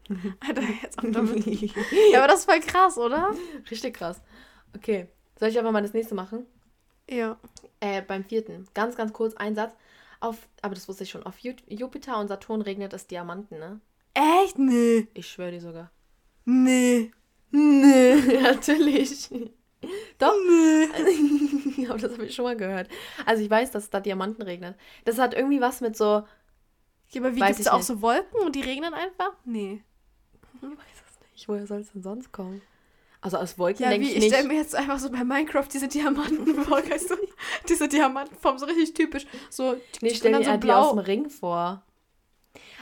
[0.46, 1.46] Alter, jetzt auch damit.
[2.12, 3.34] ja, aber das ist voll krass, oder?
[3.70, 4.22] Richtig krass.
[4.76, 5.08] Okay.
[5.40, 6.46] Soll ich aber mal das nächste machen?
[7.10, 7.38] Ja.
[7.80, 8.68] Äh, beim vierten.
[8.74, 9.74] Ganz, ganz kurz ein Satz.
[10.20, 11.24] Auf, aber das wusste ich schon.
[11.24, 13.80] Auf Ju Jupiter und Saturn regnet es Diamanten, ne?
[14.14, 14.58] Echt?
[14.60, 15.08] Nee.
[15.14, 15.92] Ich schwöre dir sogar.
[16.46, 17.12] Nee.
[17.52, 19.30] Nee, natürlich.
[20.18, 20.34] Doch.
[20.48, 21.86] Nee.
[21.90, 22.88] aber das habe ich schon mal gehört.
[23.26, 24.76] Also ich weiß, dass da Diamanten regnet.
[25.06, 26.24] Das hat irgendwie was mit so.
[27.10, 27.88] Ja, aber wie gibt es ich auch nicht.
[27.88, 29.34] so Wolken und die regnen einfach?
[29.46, 29.84] Nee.
[30.62, 31.48] Ich weiß es nicht.
[31.50, 32.62] Woher soll es denn sonst kommen?
[33.20, 34.34] Also aus Wolken Ja, denke ich ich nicht.
[34.34, 37.16] stelle mir jetzt einfach so bei Minecraft diese Diamanten vor, weißt du?
[37.68, 39.26] Diese Diamantenform, so richtig typisch.
[39.50, 40.90] So, Nee, und stell dann mir so die aus blau.
[40.96, 41.84] dem Ring vor.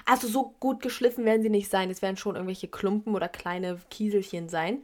[0.09, 1.91] Also so gut geschliffen werden sie nicht sein.
[1.91, 4.83] Es werden schon irgendwelche Klumpen oder kleine Kieselchen sein.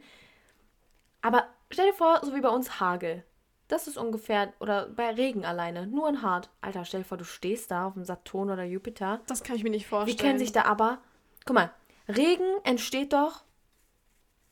[1.20, 3.24] Aber stell dir vor, so wie bei uns Hagel.
[3.66, 6.48] Das ist ungefähr, oder bei Regen alleine, nur ein Hart.
[6.60, 9.20] Alter, stell dir vor, du stehst da auf dem Saturn oder Jupiter.
[9.26, 10.16] Das kann ich mir nicht vorstellen.
[10.16, 10.98] Wie können sich da aber.
[11.44, 11.72] Guck mal,
[12.06, 13.42] Regen entsteht doch.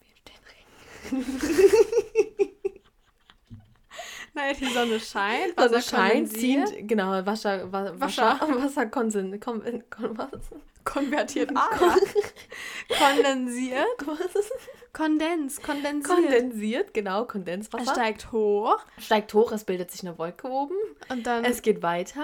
[0.00, 0.40] Wie entsteht
[1.12, 2.24] Regen?
[4.34, 8.38] Naja, die Sonne scheint, Wasser scheint, kondensiert, zieht, genau, Wasser, Wa- Wasser.
[8.40, 10.28] Wasser, Wasser, konsen, kon, kon, was?
[10.84, 11.50] konvertiert.
[11.54, 11.68] Ah,
[12.90, 12.96] ja.
[12.98, 13.86] Kondensiert.
[14.04, 14.50] was?
[14.92, 16.04] Kondens, kondensiert.
[16.16, 17.92] Kondensiert, genau, Er Kondenswasser.
[17.92, 20.74] steigt hoch steigt hoch, es bildet sich eine Wolke oben,
[21.08, 22.22] und dann, es geht weiter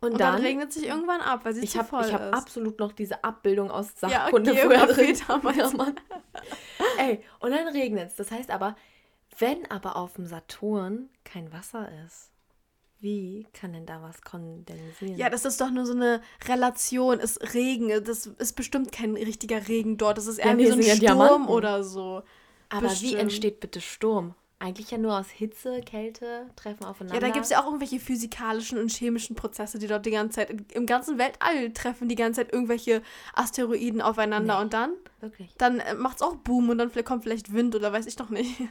[0.00, 2.12] und, und dann, dann, regnet sich irgendwann ab, weil sie ich zu habe voll ich
[2.12, 2.34] hab ist.
[2.34, 5.18] absolut noch diese Abbildung aus Ja, Sachkunde okay, früher drin.
[5.26, 5.72] damals.
[5.72, 5.86] Ja.
[6.98, 8.16] Ey, und dann regnet es.
[8.16, 8.76] Das heißt aber,
[9.38, 12.30] wenn aber auf dem Saturn kein Wasser ist,
[12.98, 15.16] wie kann denn da was kondensieren?
[15.18, 19.68] Ja, das ist doch nur so eine Relation, ist Regen, das ist bestimmt kein richtiger
[19.68, 21.48] Regen dort, das ist eher Ja, wie so ein ja Sturm Diamanten.
[21.48, 22.22] oder so.
[22.70, 23.20] aber wie bestimmt.
[23.20, 24.34] entsteht bitte Sturm?
[24.58, 27.14] Eigentlich ja nur aus Hitze, Kälte, treffen aufeinander.
[27.16, 30.36] Ja, da gibt es ja auch irgendwelche physikalischen und chemischen Prozesse, die dort die ganze
[30.36, 33.02] Zeit, im ganzen Weltall treffen die ganze Zeit irgendwelche
[33.34, 34.62] Asteroiden aufeinander Nee.
[34.62, 35.54] und dann, Wirklich.
[35.58, 38.62] dann äh, macht's auch Boom und dann kommt vielleicht Wind oder weiß ich doch nicht.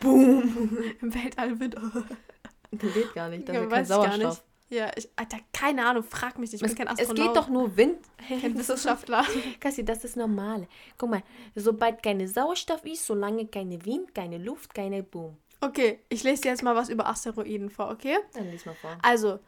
[0.00, 0.42] Boom.
[1.00, 1.76] Im Weltall Wind.
[2.70, 4.30] Das geht gar nicht, da Ja, kein weiß ich gar Sauerstoff.
[4.34, 4.51] nicht.
[4.72, 7.26] Ja, ich, Alter, keine Ahnung, frag mich nicht, ich Es, bin kein es Astronaut.
[7.26, 7.98] geht doch nur Wind.
[8.40, 9.22] kein Wissenschaftler.
[9.60, 10.66] Kassi, das ist normal.
[10.96, 11.22] Guck mal,
[11.54, 15.36] sobald keine Sauerstoff ist, solange keine Wind, keine Luft, keine Boom.
[15.60, 18.16] Okay, ich lese dir jetzt mal was über Asteroiden vor, okay?
[18.32, 18.96] Dann lies mal vor.
[19.02, 19.40] Also,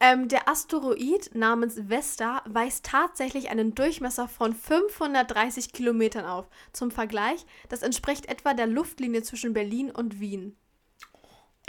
[0.00, 6.48] ähm, der Asteroid namens Vesta weist tatsächlich einen Durchmesser von 530 Kilometern auf.
[6.72, 10.56] Zum Vergleich, das entspricht etwa der Luftlinie zwischen Berlin und Wien.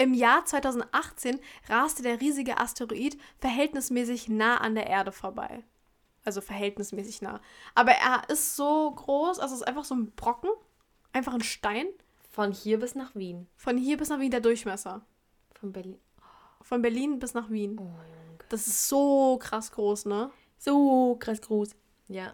[0.01, 5.63] Im Jahr 2018 raste der riesige Asteroid verhältnismäßig nah an der Erde vorbei.
[6.25, 7.39] Also verhältnismäßig nah.
[7.75, 10.49] Aber er ist so groß, also es ist einfach so ein Brocken,
[11.13, 11.85] einfach ein Stein.
[12.31, 13.47] Von hier bis nach Wien.
[13.55, 15.05] Von hier bis nach Wien der Durchmesser.
[15.53, 15.99] Von Berlin.
[16.61, 17.77] Von Berlin bis nach Wien.
[17.77, 18.39] Oh, Junge.
[18.49, 20.31] Das ist so krass groß, ne?
[20.57, 21.75] So krass groß.
[22.07, 22.33] Ja.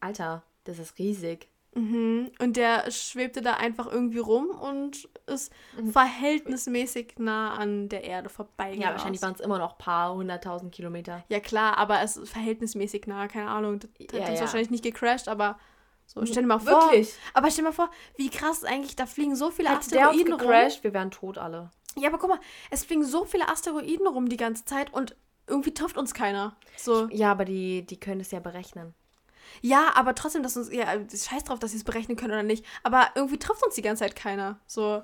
[0.00, 1.50] Alter, das ist riesig.
[1.76, 2.30] Mhm.
[2.40, 5.90] Und der schwebte da einfach irgendwie rum und ist Mhm.
[5.92, 8.72] verhältnismäßig nah an der Erde vorbei.
[8.74, 11.22] Ja, wahrscheinlich waren es immer noch ein paar hunderttausend Kilometer.
[11.28, 13.78] Ja, klar, aber es ist verhältnismäßig nah, keine Ahnung.
[13.80, 14.40] Das hat Ja, uns ja.
[14.40, 15.58] wahrscheinlich nicht gecrashed, aber
[16.06, 16.90] so, stell dir mal vor.
[16.90, 17.14] Wirklich?
[17.34, 20.08] Aber stell dir mal vor, wie krass eigentlich, da fliegen so viele Hätte der uns
[20.10, 20.40] Asteroiden rum.
[20.40, 21.70] gecrashed, wir wären tot alle.
[21.96, 25.16] Ja, aber guck mal, es fliegen so viele Asteroiden rum die ganze Zeit und
[25.48, 26.56] irgendwie trifft uns keiner.
[26.76, 27.08] So.
[27.10, 28.94] Ja, aber die, die können es ja berechnen.
[29.62, 32.64] Ja, aber trotzdem, dass uns, ja, scheiß drauf, dass sie es berechnen können oder nicht.
[32.82, 34.58] Aber irgendwie trifft uns die ganze Zeit keiner.
[34.66, 35.02] So,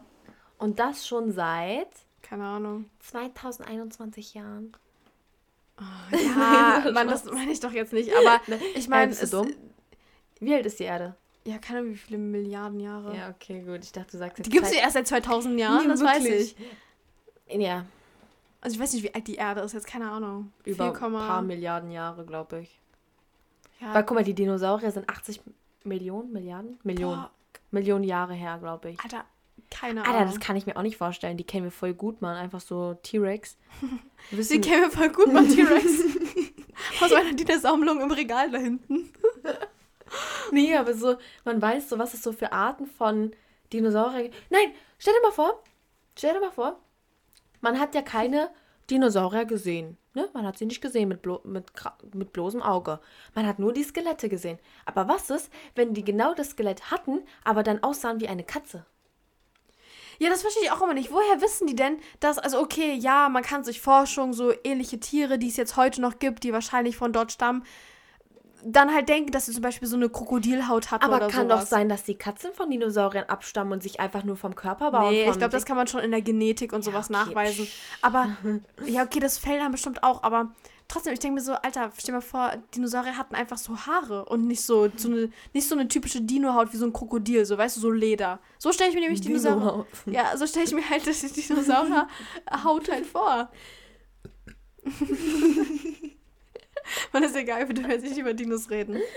[0.59, 1.89] Und das schon seit
[2.23, 2.89] keine Ahnung.
[3.01, 4.73] 2021 Jahren.
[6.11, 8.11] Ja, Mann, das meine ich doch jetzt nicht.
[8.17, 8.41] Aber
[8.75, 9.53] ich meine, dumm?
[10.41, 11.15] Wie alt ist die Erde?
[11.45, 13.17] ja, keine Ahnung, wie viele Milliarden Jahre.
[13.17, 13.81] Ja, okay, gut.
[13.83, 16.03] Ich dachte, du sagst jetzt Die gibt es ja erst seit 2000 Jahren, Nee, das
[16.03, 16.57] weiß wirklich.
[17.49, 17.61] ich.
[17.61, 17.85] Ja,
[18.61, 20.53] Also ich weiß nicht, wie alt die Erde ist, jetzt keine Ahnung.
[20.65, 22.81] über 4, ein paar Milliarden Jahre, glaube ich.
[23.83, 25.41] Ja, Weil guck mal, die Dinosaurier sind 80
[25.85, 26.79] Millionen, Milliarden?
[26.85, 27.23] Millionen.
[27.23, 27.31] boah,
[27.71, 29.01] Millionen Jahre her, glaube ich.
[29.01, 29.25] Alter,
[29.71, 30.31] Keine Alter, Ahnung.
[30.33, 31.37] das kann ich mir auch nicht vorstellen.
[31.37, 32.37] Die kennen wir voll gut, Mann.
[32.37, 33.57] Einfach so T-Rex.
[34.31, 35.85] Wissen- kennen wir voll gut beim T-Rex.
[37.03, 39.13] Aus meiner Dino-Sammlung im Regal da hinten.
[40.51, 43.33] Nee, aber so, man weiß so, was es so für Arten von
[43.73, 44.37] Dinosauriern gibt.
[44.51, 45.63] Nein, stell dir mal vor,
[46.19, 46.79] stell dir mal vor,
[47.63, 48.51] man hat ja keine
[48.91, 49.97] Dinosaurier gesehen.
[50.15, 50.29] Ne?
[50.35, 51.73] Man hat sie nicht gesehen mit, blo mit,
[52.15, 53.01] mit bloßem Auge.
[53.35, 54.59] Man hat nur die Skelette gesehen.
[54.85, 58.85] Aber was ist, wenn die genau das Skelett hatten, aber dann aussahen wie eine Katze?
[60.19, 61.11] Ja, das verstehe ich auch immer nicht.
[61.11, 65.39] Woher wissen die denn, dass, also okay, ja, man kann sich Forschung, so ähnliche Tiere,
[65.39, 67.65] die es jetzt heute noch gibt, die wahrscheinlich von dort stammen,
[68.65, 71.61] dann halt denken, dass sie zum Beispiel so eine Krokodilhaut Aber oder kann sowas.
[71.61, 75.21] doch sein, dass die Katzen von Dinosauriern abstammen und sich einfach nur vom Körperbau Nee,
[75.21, 77.67] und vom ich glaube, das kann man schon in der Genetik und sowas okay, nachweisen.
[78.03, 78.37] Aber,
[78.87, 80.53] ja, okay, das fällt dann bestimmt auch, aber
[80.89, 84.25] trotzdem, ich denke mir so, Alter, stell dir mal vor, Dinosaurier hatten einfach so Haare
[84.27, 87.59] und nicht so, so eine, nicht so eine typische Dino-Haut wie so ein Krokodil, so,
[87.59, 88.39] weißt du, so Leder.
[88.59, 89.61] So stelle ich mir nämlich Dinosaurier.
[89.61, 89.87] Dino-Haut.
[90.07, 93.51] Ja, so stelle ich mir halt die Dinosaurier-Haut halt vor.
[97.13, 99.01] Man ist egal, wir dürfen jetzt nicht über Dinos reden.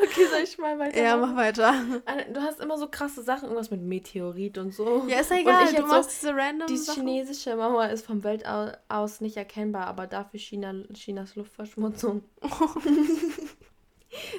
[0.00, 1.02] Okay, soll ich mal weiter?
[1.02, 1.74] Ja, mach weiter.
[2.04, 5.04] Alter, Du hast immer so krasse Sachen, irgendwas mit Meteorit und so.
[5.08, 7.02] Ja, ist ja egal, Und ich du machst so, diese random die Sachen.
[7.08, 12.22] chinesische Mauer ist vom Weltall aus nicht erkennbar, aber dafür China, Chinas Luftverschmutzung.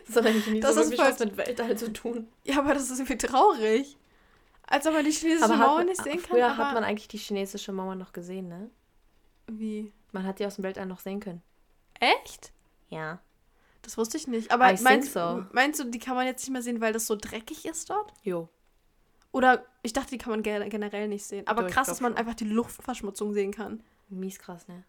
[0.07, 2.27] das hat eigentlich nicht Das so ist wirklich was mit Weltall zu tun.
[2.45, 3.97] Ja, aber das ist irgendwie traurig.
[4.67, 6.29] Als ob man die chinesische Aber Mauer hat, nicht sehen kann.
[6.29, 8.69] früher hat man eigentlich die chinesische Mauer noch gesehen, ne?
[9.49, 9.91] Wie?
[10.11, 11.41] Man hat die aus dem Weltall noch sehen können.
[11.99, 12.51] Echt?
[12.89, 13.19] Ja.
[13.81, 14.51] Das wusste ich nicht.
[14.51, 15.45] Aber I meinst, so.
[15.51, 18.13] meinst du, die kann man jetzt nicht mehr sehen, weil das so dreckig ist dort?
[18.23, 18.49] Jo.
[19.31, 21.47] Oder ich dachte, die kann man ge- generell nicht sehen.
[21.47, 23.83] Aber Doch, krass, dass man einfach die Luftverschmutzung sehen kann.
[24.09, 24.83] Mies krass, ne?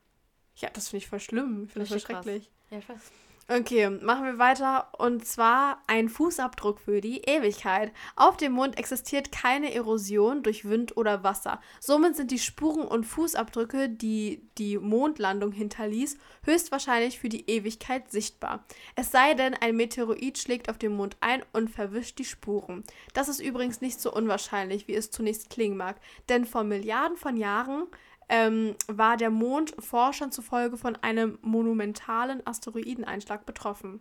[0.57, 1.65] Ja, das finde ich voll schlimm.
[1.67, 2.25] Ich finde das voll Richtig krass.
[2.25, 2.51] schrecklich.
[2.71, 3.13] Ja, ich weiß.
[3.53, 4.93] Okay, machen wir weiter.
[4.97, 7.91] Und zwar ein Fußabdruck für die Ewigkeit.
[8.15, 11.61] Auf dem Mond existiert keine Erosion durch Wind oder Wasser.
[11.81, 18.65] Somit sind die Spuren und Fußabdrücke, die die Mondlandung hinterließ, höchstwahrscheinlich für die Ewigkeit sichtbar.
[18.95, 22.85] Es sei denn, ein Meteorit schlägt auf dem Mond ein und verwischt die Spuren.
[23.15, 25.97] Das ist übrigens nicht so unwahrscheinlich, wie es zunächst klingen mag.
[26.29, 27.89] Denn vor Milliarden von Jahren
[28.31, 34.01] ähm, war der Mond Forschern zufolge von einem monumentalen Asteroideneinschlag betroffen.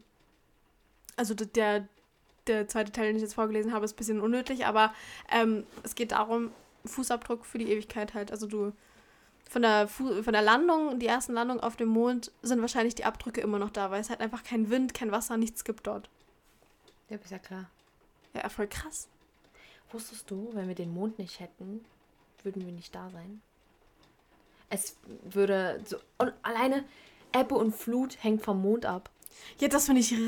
[1.17, 1.87] Also der,
[2.45, 4.93] der zweite Teil, den ich jetzt vorgelesen habe, ist ein bisschen unnötig, aber
[5.31, 6.51] ähm, es geht darum,
[6.85, 8.31] Fußabdruck für die Ewigkeit halt.
[8.31, 8.71] Also du
[9.49, 13.05] von der, Fu von der Landung, die ersten Landungen auf dem Mond, sind wahrscheinlich die
[13.05, 16.07] Abdrücke immer noch da, weil es halt einfach kein Wind, kein Wasser, nichts gibt dort.
[17.09, 17.67] Ja, ist ja klar.
[18.35, 19.07] Ja, voll krass.
[19.91, 21.83] Wusstest du, wenn wir den Mond nicht hätten,
[22.43, 23.41] würden wir nicht da sein?
[24.69, 25.97] Es würde so.
[26.17, 26.83] Und alleine
[27.35, 29.09] Ebbe und Flut hängt vom Mond ab.
[29.59, 30.19] Ja, das finde ich Das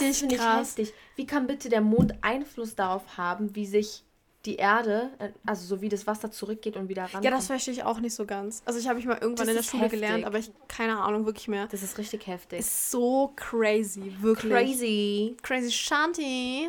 [0.00, 0.68] richtig finde ich krass.
[0.76, 0.92] heftig.
[1.16, 4.04] Wie kann bitte der Mond Einfluss darauf haben, wie sich
[4.44, 7.22] die Erde, äh, also so wie das Wasser zurückgeht und wieder ran?
[7.22, 8.62] Ja, das verstehe ich auch nicht so ganz.
[8.66, 10.00] Also ich habe ich mal irgendwann Das in der Schule heftig.
[10.00, 11.66] gelernt, aber ich keine Ahnung wirklich mehr.
[11.66, 12.60] das ist richtig heftig.
[12.60, 14.52] Ist so crazy, wirklich.
[14.52, 15.36] crazy.
[15.42, 16.68] Crazy Shanti.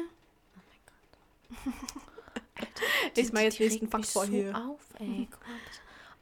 [3.15, 4.55] Ich mal jetzt Die nächsten Fakt vor so hier.
[4.55, 5.27] Auf, ey.
[5.31, 5.55] Guck mal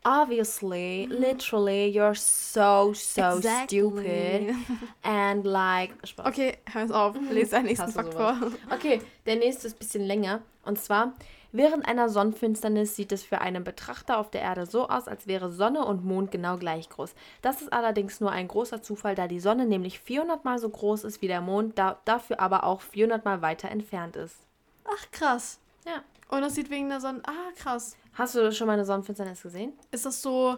[0.07, 4.55] Obviously, literally, you're so, so stupid.
[5.03, 5.91] And like.
[6.01, 6.27] Spaß.
[6.27, 7.15] Okay, hör auf.
[7.29, 8.37] Lese deinen nächsten Fakt vor.
[8.73, 10.41] Okay, der nächste ist ein bisschen länger.
[10.63, 11.11] Und zwar,
[11.51, 15.51] während einer Sonnenfinsternis sieht es für einen Betrachter auf der Erde so aus, als wäre
[15.51, 17.13] Sonne und Mond genau gleich groß.
[17.41, 21.03] Das ist allerdings nur ein großer Zufall, da die Sonne nämlich 400 mal so groß
[21.03, 24.37] ist wie der Mond, da, dafür aber auch 400 mal weiter entfernt ist.
[24.85, 25.59] Ach, krass.
[25.85, 26.01] Ja.
[26.29, 27.21] Und das sieht wegen der Sonne.
[27.25, 27.95] Ah, krass.
[28.13, 29.73] Hast du schon mal eine Sonnenfinsternis gesehen?
[29.91, 30.57] Ist das so.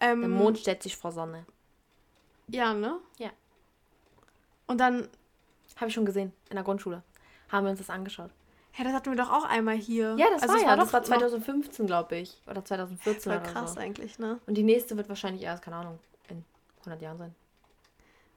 [0.00, 1.46] Ähm, Der Mond stellt sich vor Sonne.
[2.48, 2.98] Ja, ne?
[3.18, 3.30] Ja.
[4.66, 5.08] Und dann.
[5.76, 7.02] Habe ich schon gesehen, in der Grundschule.
[7.48, 8.30] Haben wir uns das angeschaut.
[8.72, 10.14] Hä, das hatten wir doch auch einmal hier.
[10.18, 12.40] Ja, das Also war ja, das war noch 2015, glaube ich.
[12.46, 13.80] Oder 2014 Voll oder krass so.
[13.80, 14.38] eigentlich, ne?
[14.46, 16.44] Und die nächste wird wahrscheinlich erst, keine Ahnung, in
[16.80, 17.34] 100 Jahren sein.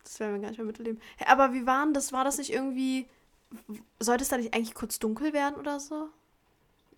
[0.04, 1.02] Das werden wir gar nicht mehr miterleben.
[1.18, 2.14] Hä, aber wie war denn das?
[2.14, 3.08] War das nicht irgendwie.
[4.00, 6.10] Sollte es da nicht eigentlich kurz dunkel werden oder so?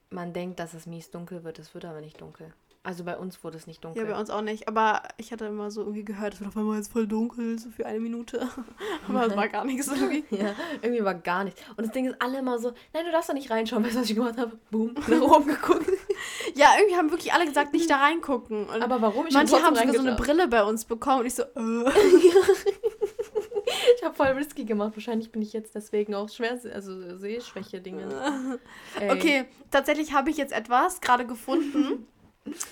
[0.09, 2.53] Man denkt, dass es mies dunkel wird, es wird aber nicht dunkel.
[2.83, 4.05] Also bei uns wurde es nicht Ja, dunkel.
[4.05, 4.67] bei uns auch nicht.
[4.67, 7.71] Aber ich hatte immer so irgendwie gehört, es wird auf einmal jetzt voll dunkel, so
[7.71, 8.47] für eine Minute.
[9.09, 10.23] aber es war gar nichts irgendwie.
[10.35, 11.59] ja, irgendwie war gar nichts.
[11.69, 14.01] Und das Ding ist alle immer so, nein, du darfst da nicht reinschauen, weißt du,
[14.01, 14.59] was ich gemacht habe?
[14.69, 15.89] Boom, nach oben geguckt.
[16.53, 18.67] Ja, irgendwie haben wirklich alle gesagt, nicht da reingucken.
[18.69, 19.25] Und Aber warum?
[19.31, 20.15] manche trotzdem haben sogar so eine.
[20.15, 21.21] Brille bei uns bekommen.
[21.21, 21.91] Und ich so, äh.
[24.05, 24.91] Ich habe voll risky gemacht.
[24.95, 28.59] Wahrscheinlich bin ich jetzt deswegen auch schwer, also Sehschwäche-Dinge.
[29.09, 32.05] Okay, tatsächlich habe ich jetzt etwas gerade gefunden.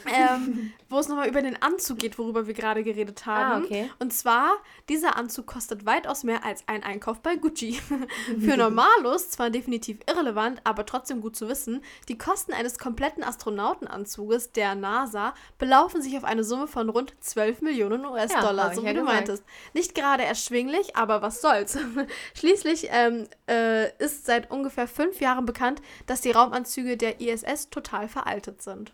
[0.05, 3.63] ähm, wo es nochmal über den Anzug geht, worüber wir gerade geredet haben.
[3.63, 3.89] Ah, okay.
[3.99, 4.53] Und zwar,
[4.87, 7.73] dieser Anzug kostet weitaus mehr als ein Einkauf bei Gucci.
[8.39, 14.51] Für Normalos zwar definitiv irrelevant, aber trotzdem gut zu wissen, die Kosten eines kompletten Astronautenanzuges
[14.51, 18.87] der NASA belaufen sich auf eine Summe von rund 12 Millionen US-Dollar, ich so wie
[18.87, 19.43] ja du meintest.
[19.73, 21.77] Nicht gerade erschwinglich, aber was soll's.
[22.35, 28.07] Schließlich ähm, äh, ist seit ungefähr fünf Jahren bekannt, dass die Raumanzüge der ISS total
[28.07, 28.93] veraltet sind.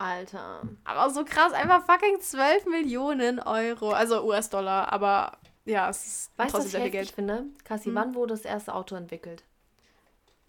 [0.00, 0.62] Alter.
[0.84, 3.90] Aber so krass, einfach fucking 12 Millionen Euro.
[3.92, 5.32] Also US-Dollar, aber
[5.66, 7.10] ja, es ist Weißt trotzdem ich sehr viel Geld.
[7.10, 7.44] finde?
[7.64, 7.94] Kassi, Hm?
[7.94, 9.44] wann wurde das erste Auto entwickelt?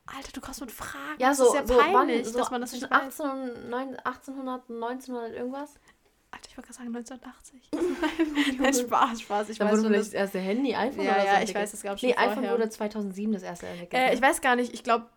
[0.05, 1.19] Alter, du kommst mit Fragen.
[1.19, 3.21] Ja, das so, ist ja so, peinlich, wann, so dass man das zwischen nicht weiß.
[3.21, 5.73] 18 und 9, 1800 und 1900 irgendwas?
[6.31, 7.69] Alter, ich wollte gerade sagen 1980.
[8.59, 9.49] Nein, Spaß, Spaß.
[9.49, 11.39] Ich Dann weiß wurde vielleicht das, das erste Handy, iPhone Ja, oder so ja, ich
[11.41, 11.63] entwickelt.
[11.63, 12.51] weiß, das gab's schon Nee, iPhone vorher.
[12.53, 14.01] wurde 2007 das erste entwickelt.
[14.01, 15.07] äh, ich weiß gar nicht, ich glaube,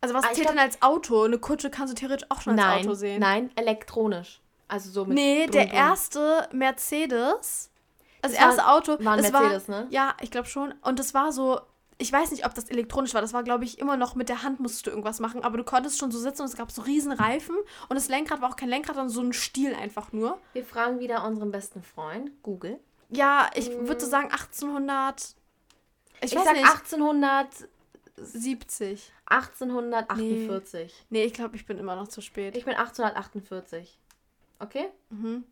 [0.00, 1.22] also was Ah, zählt glaub- denn als Auto?
[1.24, 3.20] Eine Kutsche kannst du theoretisch auch schon als nein, Auto sehen.
[3.20, 4.40] nein, elektronisch.
[4.68, 7.70] Also so mit nee, Brumm, der erste Mercedes,
[8.22, 9.86] das, Das war- erste Auto, war ein das Mercedes, war, ne?
[9.90, 10.72] Ja, ich glaube schon.
[10.82, 11.60] Und das war so,
[11.98, 13.20] ich weiß nicht, ob das elektronisch war.
[13.20, 15.42] Das war, glaube ich, immer noch mit der Hand musstest du irgendwas machen.
[15.42, 17.56] Aber du konntest schon so sitzen und es gab so riesen Reifen.
[17.88, 20.38] Und das Lenkrad war auch kein Lenkrad, sondern so ein Stiel einfach nur.
[20.52, 22.78] Wir fragen wieder unseren besten Freund, Google.
[23.10, 25.34] Ja, ich würde so sagen 1800.
[26.22, 26.64] Ich, Ich, weiß sag nicht.
[28.16, 29.12] 1870.
[29.30, 30.10] 1870.
[30.10, 31.06] 1848.
[31.10, 32.56] Nee, ich glaube, ich bin immer noch zu spät.
[32.56, 33.98] Ich bin 1848.
[34.58, 34.88] Okay?
[35.10, 35.44] mhm.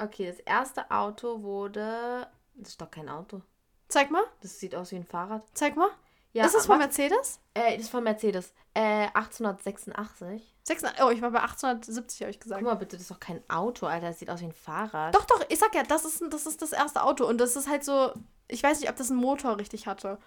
[0.00, 2.28] Okay, das erste Auto wurde.
[2.54, 3.42] Das ist doch kein Auto.
[3.88, 5.42] Zeig mal, Das sieht aus wie ein Fahrrad.
[5.54, 5.88] zeig mal.
[6.34, 7.40] Ja, ist das von Mercedes?
[7.54, 8.52] Äh, das ist von Mercedes.
[8.74, 10.54] Äh, 1886.
[10.62, 12.62] 600, oh, ich war bei 1870, habe ich Guck gesagt.
[12.62, 14.08] mal bitte, das ist doch kein Auto, Alter.
[14.08, 15.14] Das sieht aus wie ein Fahrrad.
[15.14, 17.26] Doch, doch, ich sag ja, das ist, das ist das erste Auto.
[17.26, 18.12] Und das ist halt so,
[18.46, 20.18] ich weiß nicht, ob das einen Motor richtig hatte.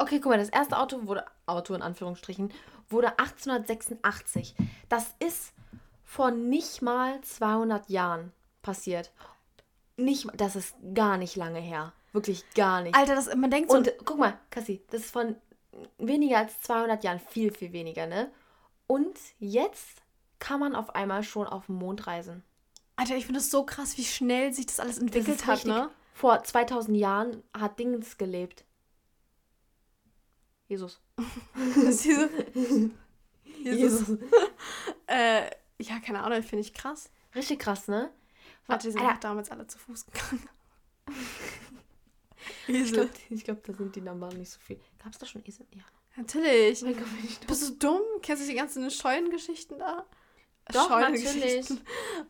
[0.00, 2.52] Okay, guck mal, das erste Auto wurde, Auto in Anführungsstrichen,
[2.88, 4.54] wurde 1886.
[4.88, 5.52] Das ist
[6.04, 8.32] vor nicht mal 200 Jahren
[8.62, 9.12] passiert.
[9.96, 11.92] Nicht, das ist gar nicht lange her.
[12.12, 12.94] Wirklich gar nicht.
[12.96, 15.36] Alter, das, man denkt so, Und guck mal, Cassie, das ist von
[15.98, 18.30] weniger als 200 Jahren viel, viel weniger, ne?
[18.86, 20.02] Und jetzt
[20.38, 22.42] kann man auf einmal schon auf den Mond reisen.
[22.96, 25.56] Alter, ich finde es so krass, wie schnell sich das alles Das entwickelt ist hat,
[25.58, 25.72] richtig.
[25.72, 25.90] ne?
[26.14, 28.64] Vor 2000 Jahren hat Dingens gelebt.
[30.70, 31.00] Jesus.
[31.96, 32.30] Jesus.
[33.62, 34.18] Jesus.
[35.06, 37.10] Äh, ja, keine Ahnung, finde ich krass.
[37.34, 38.12] Richtig krass, ne?
[38.68, 40.48] Warte, die sind Alter, auch damals alle zu Fuß gegangen.
[42.68, 42.92] ich Esel.
[42.92, 44.78] glaube, ich glaub, da sind die Nummern nicht so viel.
[45.02, 45.66] Gab es da schon Esel?
[45.74, 45.82] Ja.
[46.16, 46.82] Natürlich.
[46.82, 47.46] Oh mein Gott, bin ich dumm.
[47.48, 48.02] Bist du dumm?
[48.22, 50.06] Kennst du die ganzen Scheunengeschichten da?
[50.72, 51.80] Doch, Scheunengeschichten.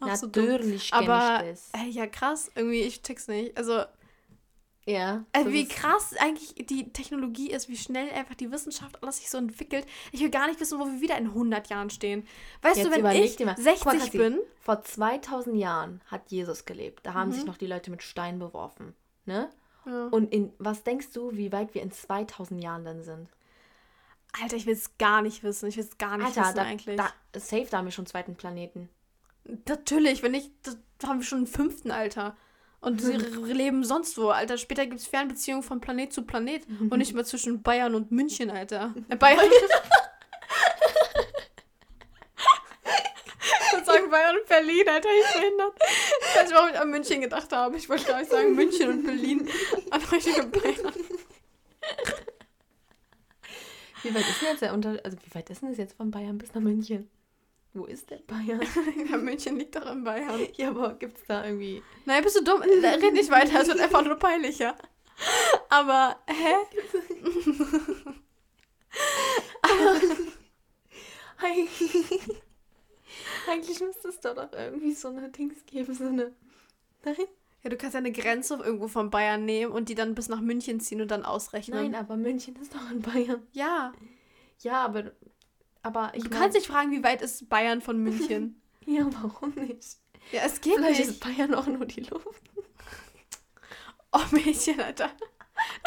[0.00, 0.46] Auch so dumm.
[0.46, 2.50] Natürlich Aber, ey, ja, krass.
[2.54, 3.56] Irgendwie, ich check's nicht.
[3.58, 3.84] Also,
[4.90, 5.24] Ja.
[5.32, 9.38] das wie krass eigentlich die Technologie ist, wie schnell einfach die Wissenschaft alles sich so
[9.38, 9.86] entwickelt.
[10.12, 12.26] Ich will gar nicht wissen, wo wir wieder in 100 Jahren stehen.
[12.62, 13.56] Weißt Jetzt du, wenn ich dir mal.
[13.56, 17.04] 60 Guck mal, bin, Vor 2000 Jahren hat Jesus gelebt.
[17.06, 17.34] Da haben Mhm.
[17.34, 18.94] sich noch die Leute mit Stein beworfen.
[19.26, 19.50] Ne?
[19.86, 20.06] Ja.
[20.08, 23.28] Und in was denkst du, wie weit wir in 2000 Jahren dann sind?
[24.42, 25.68] Alter, ich will es gar nicht wissen.
[25.68, 26.96] Ich will es gar nicht Alter, wissen da, eigentlich.
[26.96, 27.08] da,
[27.40, 28.88] safe, da haben wir schon einen zweiten Planeten.
[29.68, 32.36] Natürlich, wenn nicht, das haben wir schon einen fünften, Alter.
[32.80, 33.12] Und sie
[33.52, 34.56] leben sonst wo, Alter.
[34.56, 38.50] Später gibt es Fernbeziehungen von Planet zu Planet und nicht mehr zwischen Bayern und München,
[38.50, 38.94] Alter.
[39.08, 39.40] Äh, Bayern.
[43.62, 45.74] Ich wollte sagen Bayern und Berlin, Alter, ich behindert.
[46.20, 47.76] Ich weiß nicht, warum ich an München gedacht habe.
[47.76, 49.48] Ich wollte gar nicht sagen München und Berlin.
[49.90, 50.92] Aber ich denke Bayern.
[54.02, 56.10] Wie weit ist denn jetzt der Unter also wie weit ist denn das jetzt von
[56.10, 57.10] Bayern bis nach München?
[57.72, 58.60] Wo ist denn Bayern?
[59.08, 60.40] Ja, München liegt doch in Bayern.
[60.56, 61.82] ja, aber gibt's da irgendwie.
[62.04, 62.62] Nein, bist du dumm?
[62.62, 64.76] Red nicht weiter, es wird einfach nur peinlicher.
[65.68, 66.54] Aber, hä?
[71.38, 71.70] Eigentlich,
[73.48, 76.32] eigentlich müsste es da doch irgendwie so eine Dings geben, so eine.
[77.04, 77.16] Nein?
[77.62, 80.40] Ja, du kannst ja eine Grenze irgendwo von Bayern nehmen und die dann bis nach
[80.40, 81.78] München ziehen und dann ausrechnen.
[81.78, 83.46] Nein, aber München ist doch in Bayern.
[83.52, 83.92] Ja.
[84.60, 85.12] Ja, aber.
[85.82, 88.56] Aber ich Du mein- kannst dich fragen, wie weit ist Bayern von München?
[88.86, 89.98] Ja, warum nicht?
[90.32, 91.10] ja, es geht Vielleicht nicht.
[91.10, 92.26] ist Bayern auch nur die Luft.
[94.12, 95.10] Oh, Mädchen, Alter.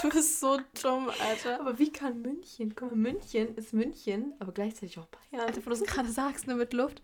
[0.01, 1.59] Du bist so dumm, Alter.
[1.59, 2.73] Aber wie kann München?
[2.73, 5.45] Guck mal, München ist München, aber gleichzeitig auch Bayern.
[5.45, 7.01] Alter, wo du es gerade sagst, ne, mit Luft.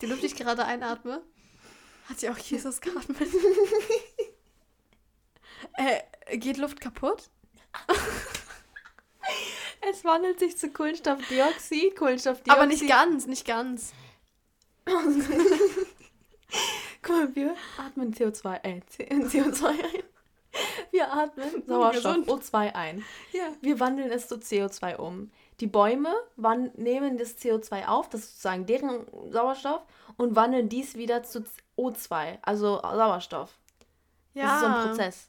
[0.00, 1.22] Die Luft, die ich gerade einatme,
[2.08, 3.28] hat ja auch Jesus geatmet.
[5.72, 7.30] äh, geht Luft kaputt?
[9.90, 12.52] Es wandelt sich zu Kohlenstoffdioxid, Kohlenstoffdioxid.
[12.52, 13.92] Aber nicht ganz, nicht ganz.
[17.02, 20.02] Guck mal, wir atmen CO2, äh, C- CO2 ein.
[20.90, 22.28] Wir atmen Sauerstoff, Gesund.
[22.28, 23.04] O2 ein.
[23.32, 23.52] Ja.
[23.60, 25.30] Wir wandeln es zu CO2 um.
[25.60, 26.14] Die Bäume
[26.76, 29.82] nehmen das CO2 auf, das ist sozusagen deren Sauerstoff,
[30.16, 31.44] und wandeln dies wieder zu
[31.76, 33.58] O2, also Sauerstoff.
[34.34, 34.44] Ja.
[34.44, 35.28] Das ist so ein Prozess.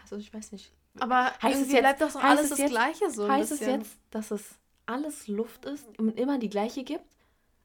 [0.00, 0.72] Also ich weiß nicht.
[1.00, 3.28] Aber heißt es jetzt, bleibt doch so alles das jetzt, Gleiche so.
[3.28, 7.04] Heißt es jetzt, dass es alles Luft ist und immer die gleiche gibt?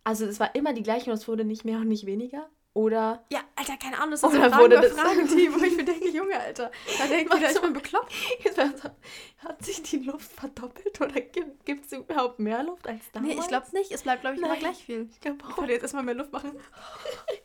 [0.04, 2.50] Also es war immer die gleiche und es wurde nicht mehr und nicht weniger?
[2.76, 3.24] Oder.
[3.32, 5.86] Ja, Alter, keine Ahnung, das sind so Fragen, wurde das Fragen, die, wo ich mir
[5.86, 8.12] denke, Junge, Alter, da denke ich, ich bin bekloppt.
[9.38, 13.36] Hat sich die Luft verdoppelt oder gibt es überhaupt mehr Luft als damals?
[13.36, 13.92] Nee, ich glaube nicht.
[13.92, 14.52] Es bleibt, glaube ich, Nein.
[14.52, 15.08] immer gleich viel.
[15.12, 15.50] Ich glaube auch.
[15.52, 16.52] Ich wollte jetzt erstmal mehr Luft machen.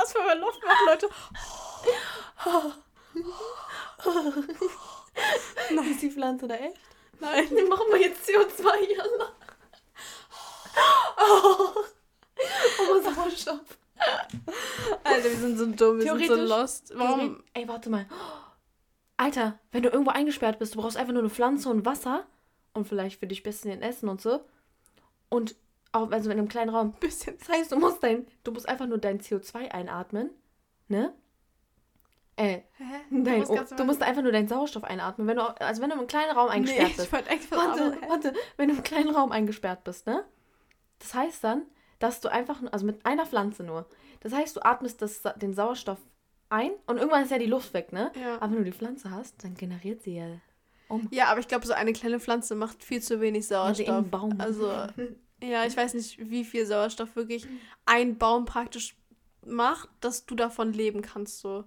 [0.00, 1.08] erstmal mehr Luft machen, Leute.
[5.70, 5.90] Nein.
[5.90, 6.78] Ist die Pflanze da echt?
[7.20, 7.48] Nein.
[7.68, 9.04] Machen wir jetzt CO2 hier.
[11.20, 11.84] Oh.
[12.80, 13.60] Oh, Sauerstoff.
[15.02, 16.92] Alter, wir sind so dumm, wir sind so lost.
[16.94, 17.42] Warum?
[17.52, 18.06] Ey, warte mal.
[19.16, 22.24] Alter, wenn du irgendwo eingesperrt bist, du brauchst einfach nur eine Pflanze und Wasser
[22.72, 24.44] und vielleicht für dich bisschen Essen und so.
[25.28, 25.56] Und
[25.92, 26.92] auch, also in einem kleinen Raum.
[27.00, 27.36] Bisschen.
[27.38, 30.30] Das heißt, du musst dein, du musst einfach nur dein CO2 einatmen,
[30.88, 31.14] ne?
[32.36, 32.60] Äh,
[33.10, 35.26] dein, du, musst, du musst einfach nur deinen Sauerstoff einatmen.
[35.26, 37.12] Wenn du, also wenn du im kleinen Raum eingesperrt nee, bist.
[37.32, 40.24] Ich warte, warte, wenn du im kleinen Raum eingesperrt bist, ne?
[41.00, 41.62] Das heißt dann,
[41.98, 43.86] dass du einfach, also mit einer Pflanze nur.
[44.20, 45.98] Das heißt, du atmest das, den Sauerstoff
[46.48, 48.12] ein und irgendwann ist ja die Luft weg, ne?
[48.20, 48.36] Ja.
[48.36, 50.26] Aber wenn du die Pflanze hast, dann generiert sie ja
[50.88, 51.08] um.
[51.10, 53.88] Ja, aber ich glaube, so eine kleine Pflanze macht viel zu wenig Sauerstoff.
[53.88, 54.34] Also, Baum.
[54.38, 54.72] also
[55.42, 57.46] ja, ich weiß nicht, wie viel Sauerstoff wirklich
[57.86, 58.96] ein Baum praktisch
[59.46, 61.64] macht, dass du davon leben kannst, so.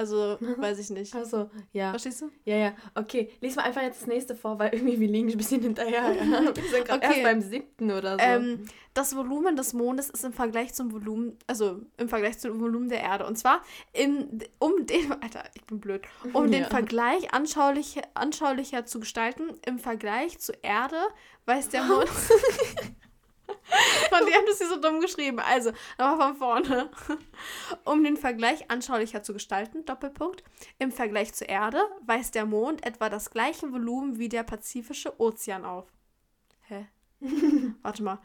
[0.00, 1.14] Also, weiß ich nicht.
[1.14, 1.90] Also, ja.
[1.90, 2.30] Verstehst du?
[2.44, 2.72] Ja, ja.
[2.94, 6.14] Okay, lies mal einfach jetzt das nächste vor, weil irgendwie wir liegen ein bisschen hinterher.
[6.14, 6.40] Ja.
[6.54, 7.20] Wir sind gerade okay.
[7.20, 8.24] erst beim siebten oder so.
[8.24, 12.88] Ähm, das Volumen des Mondes ist im Vergleich zum Volumen, also im Vergleich zum Volumen
[12.88, 13.26] der Erde.
[13.26, 16.60] Und zwar im, um den, Alter, ich bin blöd, um ja.
[16.60, 20.96] den Vergleich anschaulich, anschaulicher zu gestalten, im Vergleich zur Erde
[21.44, 22.08] weiß der Mond.
[24.08, 25.38] Von die haben das hier so dumm geschrieben.
[25.40, 26.90] Also, nochmal von vorne.
[27.84, 30.44] Um den Vergleich anschaulicher zu gestalten, Doppelpunkt.
[30.78, 35.64] Im Vergleich zur Erde weist der Mond etwa das gleiche Volumen wie der Pazifische Ozean
[35.64, 35.92] auf.
[36.62, 36.86] Hä?
[37.82, 38.18] Warte mal.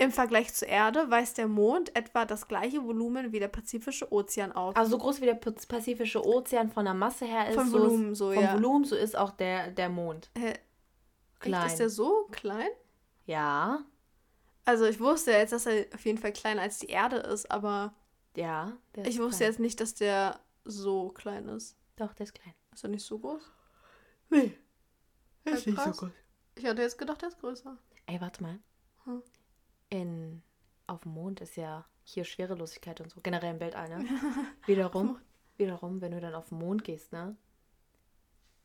[0.00, 4.50] Im Vergleich zur Erde weist der Mond etwa das gleiche Volumen wie der Pazifische Ozean
[4.50, 4.74] auf.
[4.74, 7.54] Also so groß wie der Pazifische Ozean von der Masse her ist.
[7.54, 8.52] Vom Volumen so, vom ja.
[8.52, 10.30] Vom Volumen so ist auch der, der Mond.
[10.38, 10.54] Hä?
[11.38, 11.62] Klein.
[11.62, 12.68] Echt, ist der so klein?
[13.26, 13.84] Ja.
[14.70, 17.92] Also ich wusste jetzt, dass er auf jeden Fall kleiner als die Erde ist, aber
[18.36, 19.50] ja, ich wusste klein.
[19.50, 21.76] jetzt nicht, dass der so klein ist.
[21.96, 22.54] Doch, der ist klein.
[22.72, 23.42] Ist er nicht so groß?
[24.28, 24.56] Nee.
[25.44, 26.10] Er ist nicht so groß.
[26.54, 27.76] Ich hatte jetzt gedacht, der ist größer.
[28.06, 28.60] Ey, warte mal.
[29.06, 29.22] Hm.
[29.88, 30.42] In,
[30.86, 34.08] auf dem Mond ist ja hier Schwerelosigkeit und so, generell im Weltall, ne?
[34.66, 35.18] wiederum,
[35.56, 37.36] wiederum, wenn du dann auf den Mond gehst, ne?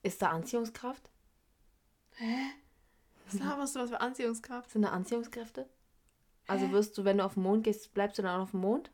[0.03, 1.09] Ist da Anziehungskraft?
[2.17, 2.51] Hä?
[3.25, 4.69] Was du, was für Anziehungskraft?
[4.69, 5.67] Sind da Anziehungskräfte?
[6.47, 8.91] Also wirst du, wenn du auf den Mond gehst, bleibst du dann auf dem Mond?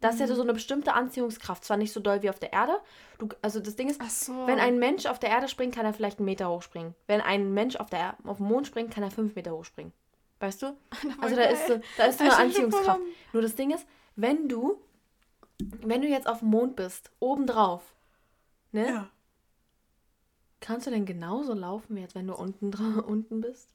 [0.00, 0.34] Das ist ja mhm.
[0.34, 1.64] so eine bestimmte Anziehungskraft.
[1.64, 2.78] Zwar nicht so doll wie auf der Erde.
[3.18, 4.46] Du, also das Ding ist, so.
[4.46, 6.94] wenn ein Mensch auf der Erde springt, kann er vielleicht einen Meter hochspringen.
[7.06, 9.92] Wenn ein Mensch auf, der, auf dem Mond springt, kann er fünf Meter hochspringen.
[10.40, 10.76] Weißt du?
[11.20, 13.00] Also da ist, so, da ist so eine Anziehungskraft.
[13.32, 14.80] Nur das Ding ist, wenn du,
[15.58, 17.94] wenn du jetzt auf dem Mond bist, obendrauf,
[18.72, 18.88] ne?
[18.88, 19.10] Ja.
[20.60, 23.70] Kannst du denn genauso laufen, wie jetzt wenn du unten, unten bist?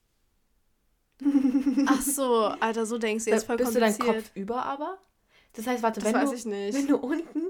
[1.86, 4.98] Ach so, Alter, so denkst du jetzt voll Bist du dein Kopf über aber?
[5.54, 7.42] Das heißt, warte, das wenn, du, wenn du unten,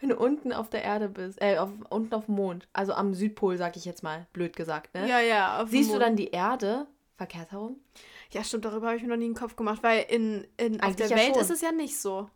[0.00, 3.14] wenn du unten auf der Erde bist, äh, auf, unten auf dem Mond, also am
[3.14, 5.08] Südpol, sag ich jetzt mal, blöd gesagt, ne?
[5.08, 5.64] Ja, ja.
[5.68, 7.76] Siehst du dann die Erde verkehrt herum?
[8.32, 10.96] Ja, stimmt, darüber habe ich mir noch nie einen Kopf gemacht, weil in, in auf
[10.96, 11.42] der ja Welt schon.
[11.42, 12.28] ist es ja nicht so.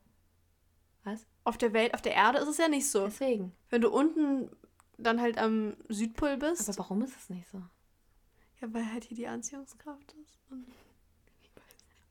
[1.02, 1.26] Was?
[1.44, 3.06] Auf der Welt, auf der Erde ist es ja nicht so.
[3.06, 3.52] Deswegen.
[3.70, 4.50] Wenn du unten
[4.98, 6.68] dann halt am Südpol bist.
[6.68, 7.62] Aber warum ist es nicht so?
[8.60, 10.38] Ja, weil halt hier die Anziehungskraft ist.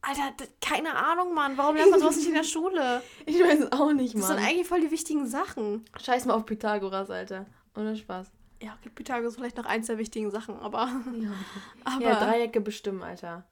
[0.01, 1.57] Alter, keine Ahnung, Mann.
[1.57, 3.01] Warum lernt man sowas nicht in der Schule?
[3.25, 4.21] Ich weiß es auch nicht, Mann.
[4.21, 5.83] Das sind eigentlich voll die wichtigen Sachen.
[6.01, 7.45] Scheiß mal auf Pythagoras, Alter.
[7.75, 8.31] Ohne Spaß.
[8.61, 10.89] Ja, okay, Pythagoras ist vielleicht noch eins der wichtigen Sachen, aber.
[11.19, 11.31] Ja,
[11.83, 13.43] aber ja Dreiecke bestimmen, Alter.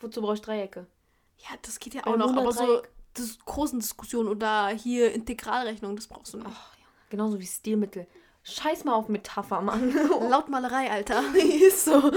[0.00, 0.86] Wozu brauchst du Dreiecke?
[1.38, 2.82] Ja, das geht ja auch noch, aber so
[3.14, 6.50] das großen Diskussionen oder hier Integralrechnung, das brauchst du nicht.
[6.50, 6.84] Ach, ja.
[7.08, 8.06] Genauso wie Stilmittel.
[8.42, 9.94] Scheiß mal auf Metapher, Mann.
[10.30, 11.22] Lautmalerei, Alter.
[11.34, 12.10] Ist so.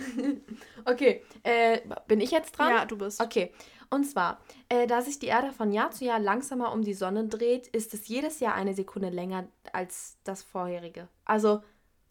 [0.84, 2.70] okay, äh, bin ich jetzt dran?
[2.70, 3.20] Ja, du bist.
[3.20, 3.52] Okay,
[3.90, 7.26] und zwar, äh, da sich die Erde von Jahr zu Jahr langsamer um die Sonne
[7.26, 11.08] dreht, ist es jedes Jahr eine Sekunde länger als das vorherige.
[11.24, 11.62] Also,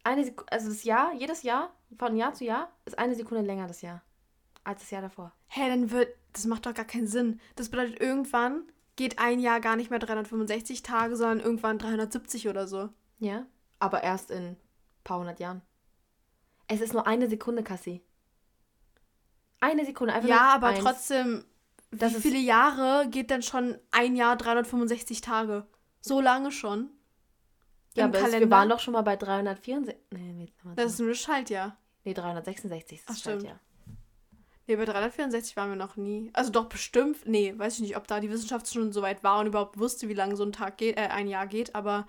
[0.03, 3.67] eine Sek also das Jahr, jedes Jahr, von Jahr zu Jahr, ist eine Sekunde länger
[3.67, 4.01] das Jahr
[4.63, 5.31] als das Jahr davor.
[5.47, 7.39] Hä, hey, dann wird, das macht doch gar keinen Sinn.
[7.55, 8.63] Das bedeutet, irgendwann
[8.97, 12.89] geht ein Jahr gar nicht mehr 365 Tage, sondern irgendwann 370 oder so.
[13.19, 13.45] Ja,
[13.79, 14.57] aber erst in ein
[15.03, 15.61] paar hundert Jahren.
[16.67, 18.01] Es ist nur eine Sekunde, Cassie.
[19.59, 20.79] Eine Sekunde, einfach Ja, nur aber eins.
[20.83, 21.45] trotzdem,
[21.91, 25.65] Das wie viele Jahre geht denn schon ein Jahr 365 Tage?
[26.01, 26.89] So lange schon?
[27.95, 28.55] Ja, Im aber es, wir Kalender?
[28.55, 29.95] waren doch schon mal bei 364.
[30.11, 31.77] Nee, Das ist ein Schaltjahr.
[32.03, 33.53] nee 366 ist Ach, das halt, stimmt.
[33.55, 33.59] ja.
[34.67, 36.29] Nee, bei 364 waren wir noch nie.
[36.33, 39.39] Also doch bestimmt, nee, weiß ich nicht, ob da die Wissenschaft schon so weit war
[39.39, 42.05] und überhaupt wusste, wie lange so ein Tag geht, äh, ein Jahr geht, aber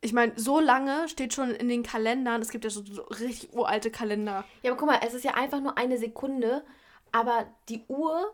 [0.00, 3.52] ich meine, so lange steht schon in den Kalendern, es gibt ja so, so richtig
[3.52, 4.44] uralte Kalender.
[4.62, 6.64] Ja, aber guck mal, es ist ja einfach nur eine Sekunde,
[7.10, 8.32] aber die Uhr,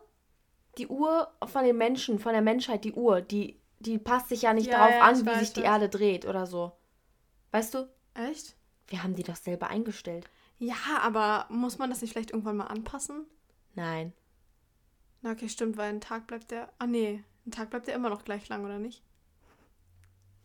[0.77, 4.53] die Uhr von den Menschen, von der Menschheit, die Uhr, die, die passt sich ja
[4.53, 5.63] nicht Ja, darauf ja, an, wie sich die.
[5.63, 6.73] Erde dreht oder so.
[7.51, 7.89] Weißt du?
[8.15, 8.57] Echt?
[8.89, 10.29] Wir haben die doch selber eingestellt.
[10.59, 13.27] Ja, aber muss man das nicht vielleicht irgendwann mal anpassen?
[13.75, 14.13] Nein.
[15.23, 16.73] Na, okay, stimmt, weil ein Tag bleibt der.
[16.79, 19.03] Ah, nee, ein Tag bleibt ja immer noch gleich lang, oder nicht?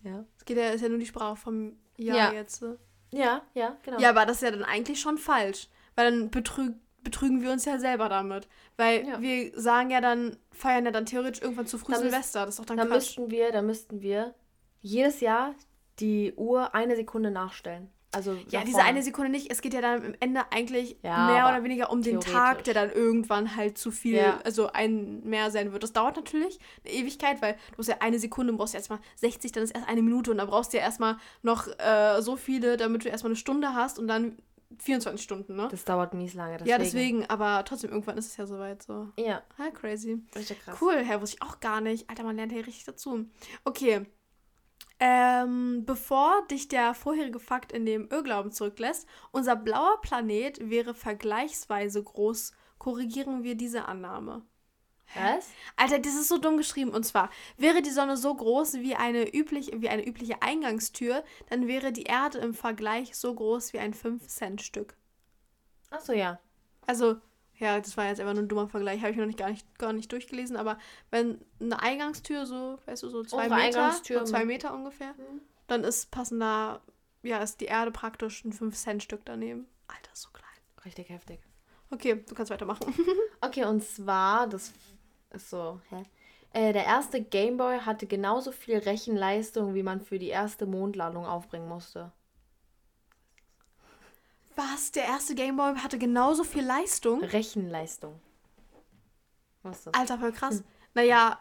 [0.03, 0.25] Ja.
[0.37, 2.31] Es geht ja, ist ja nur die Sprache vom Jahr Ja.
[2.33, 2.63] jetzt.
[3.11, 3.99] Ja, ja, genau.
[3.99, 5.67] Ja, aber das ist ja dann eigentlich schon falsch.
[5.95, 8.47] Weil dann betrüg, betrügen wir uns ja selber damit.
[8.77, 9.21] Weil Ja.
[9.21, 12.41] wir sagen ja dann, feiern ja dann theoretisch irgendwann zu früh Da müß- Silvester.
[12.45, 13.17] Das ist doch dann Dann Quatsch.
[13.17, 14.35] müssten wir, dann müssten wir
[14.81, 15.55] jedes Jahr
[15.99, 17.89] die Uhr eine Sekunde nachstellen.
[18.11, 19.51] Also Ja, diese eine Sekunde nicht.
[19.51, 22.73] Es geht ja dann am Ende eigentlich Ja, mehr oder weniger um den Tag, der
[22.73, 24.39] dann irgendwann halt zu viel, Ja.
[24.43, 25.83] also ein mehr sein wird.
[25.83, 29.51] Das dauert natürlich eine Ewigkeit, weil du musst ja eine Sekunde, brauchst ja erstmal 60,
[29.51, 32.77] dann ist erst eine Minute und dann brauchst du ja erstmal noch äh, so viele,
[32.77, 34.37] damit du erstmal eine Stunde hast und dann
[34.79, 35.67] 24 Stunden, ne?
[35.71, 36.53] Das dauert mies lange.
[36.57, 36.69] Deswegen.
[36.69, 39.07] Ja, deswegen, aber trotzdem, irgendwann ist es ja soweit so.
[39.17, 40.21] Ja, Ah, crazy.
[40.35, 40.77] richtig krass.
[40.79, 42.07] Cool, hä, wusste ich auch gar nicht.
[42.09, 43.25] Alter, man lernt hier richtig dazu.
[43.65, 44.05] Okay.
[44.99, 52.03] Ähm, bevor dich der vorherige Fakt in dem Irrglauben zurücklässt, unser blauer Planet wäre vergleichsweise
[52.03, 54.41] groß, korrigieren wir diese Annahme.
[55.15, 55.49] Was?
[55.75, 56.91] Alter, das ist so dumm geschrieben.
[56.91, 61.67] Und zwar, wäre die Sonne so groß wie eine, üblich, wie eine übliche Eingangstür, dann
[61.67, 64.95] wäre die Erde im Vergleich so groß wie ein 5-Cent-Stück.
[65.89, 66.39] Achso, ja.
[66.85, 67.17] Also,
[67.59, 69.77] ja, das war jetzt einfach nur ein dummer Vergleich, habe ich noch nicht gar, nicht
[69.77, 70.77] gar nicht durchgelesen, aber
[71.11, 75.13] wenn eine Eingangstür so, weißt du, so zwei Unsere Meter, Eingangstür- so zwei Meter ungefähr,
[75.13, 75.41] Mhm.
[75.67, 76.81] dann ist passender,
[77.23, 79.67] ja, ist die Erde praktisch ein 5-Cent-Stück daneben.
[79.87, 80.49] Alter, ist so klein.
[80.85, 81.39] Richtig heftig.
[81.91, 82.85] Okay, du kannst weitermachen.
[83.41, 84.73] Okay, und zwar, das
[85.31, 86.03] ist so, hä?
[86.51, 91.67] Äh, der erste Gameboy hatte genauso viel Rechenleistung, wie man für die erste Mondlandung aufbringen
[91.69, 92.11] musste.
[94.59, 94.91] Was?
[94.91, 97.23] Der erste Gameboy hatte genauso viel Leistung?
[97.23, 98.19] Rechenleistung.
[99.63, 99.93] Was ist das?
[99.93, 100.57] Alter, voll krass.
[100.57, 100.63] Hm.
[100.95, 101.39] Naja,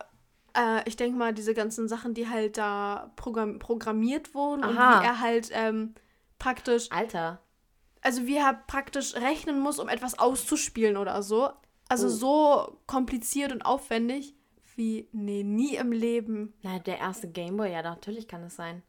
[0.57, 5.01] äh, ich denke mal, diese ganzen Sachen, die halt da programm programmiert wurden und Aha.
[5.01, 5.95] wie er halt ähm,
[6.39, 7.41] praktisch Alter.
[8.03, 11.51] also wie er praktisch rechnen muss, um etwas auszuspielen oder so.
[11.89, 12.11] Also Oh.
[12.11, 14.35] so kompliziert und aufwendig
[14.77, 16.55] wie, nee, nie im Leben.
[16.63, 18.83] Na, der erste Gameboy, ja, natürlich kann es sein.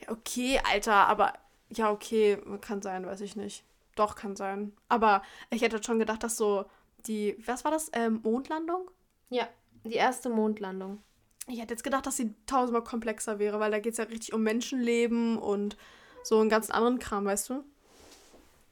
[0.00, 1.34] Ja, okay, Alter, aber
[1.68, 3.62] ja, okay, kann sein, weiß ich nicht.
[3.94, 4.72] Doch, kann sein.
[4.88, 6.66] Aber ich hätte schon gedacht, dass so
[7.06, 8.90] die, was war das, ähm, Mondlandung?
[9.30, 9.48] Ja,
[9.84, 11.02] die erste Mondlandung.
[11.46, 14.32] Ich hätte jetzt gedacht, dass sie tausendmal komplexer wäre, weil da geht es ja richtig
[14.32, 15.76] um Menschenleben und
[16.22, 17.64] so einen ganz anderen Kram, weißt du?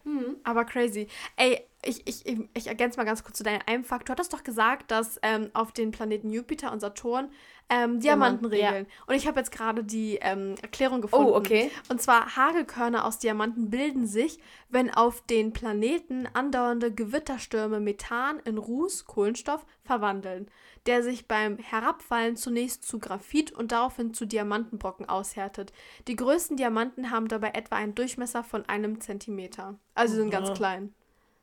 [0.05, 0.37] Mhm.
[0.43, 1.09] Aber crazy.
[1.37, 2.25] Ey, ich, ich,
[2.55, 4.09] ich, ergänze mal ganz kurz zu deinem einen Fakt.
[4.09, 7.31] Du hattest doch gesagt, dass ähm, auf den Planeten Jupiter und Saturn
[7.69, 8.69] ähm, Diamanten Diamant, ja.
[8.69, 8.87] regeln.
[9.07, 11.31] Und ich habe jetzt gerade die ähm, Erklärung gefunden.
[11.31, 11.71] Oh, okay.
[11.89, 18.59] Und zwar Hagelkörner aus Diamanten bilden sich, wenn auf den Planeten andauernde Gewitterstürme Methan in
[18.59, 20.49] Ruß, Kohlenstoff, verwandeln,
[20.87, 25.73] der sich beim Herabfallen zunächst zu Graphit und daraufhin zu Diamantenbrocken aushärtet.
[26.07, 29.79] Die größten Diamanten haben dabei etwa einen Durchmesser von einem Zentimeter.
[29.95, 30.57] Also sie sind ganz Aha.
[30.57, 30.95] klein.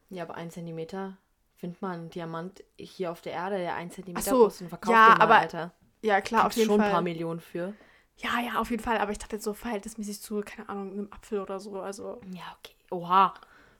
[0.09, 1.17] Ja, aber ein Zentimeter
[1.55, 4.69] findet man einen Diamant hier auf der Erde, der ein Zentimeter so, groß ist und
[4.69, 5.73] verkauft ja, den mal, aber Alter.
[6.01, 6.87] Ja, klar, auf Kriegst jeden schon Fall.
[6.87, 7.73] ein paar Millionen für.
[8.17, 8.97] Ja, ja, auf jeden Fall.
[8.97, 11.79] Aber ich dachte jetzt so verhältnismäßig zu, keine Ahnung, einem Apfel oder so.
[11.79, 12.21] Also.
[12.33, 12.75] Ja, okay.
[12.91, 13.33] Oha.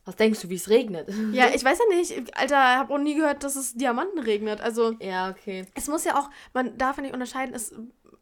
[0.05, 1.09] Was denkst du, wie es regnet?
[1.33, 2.37] Ja, ich weiß ja nicht.
[2.37, 4.61] Alter, ich habe auch nie gehört, dass es Diamanten regnet.
[4.61, 4.93] Also.
[4.99, 5.65] Ja, okay.
[5.75, 7.75] Es muss ja auch, man darf ja nicht unterscheiden, es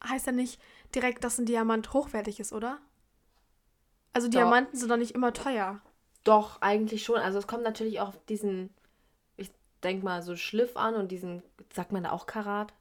[0.07, 0.59] heißt ja nicht
[0.93, 2.79] direkt, dass ein Diamant hochwertig ist, oder?
[4.11, 4.39] Also Doch.
[4.39, 5.79] Diamanten sind doch nicht immer teuer.
[6.27, 7.19] Doch, eigentlich schon.
[7.19, 8.69] Also es kommt natürlich auch auf diesen,
[9.37, 9.49] ich
[9.81, 11.41] denk mal, so Schliff an und diesen,
[11.73, 12.73] sagt man da auch Karat?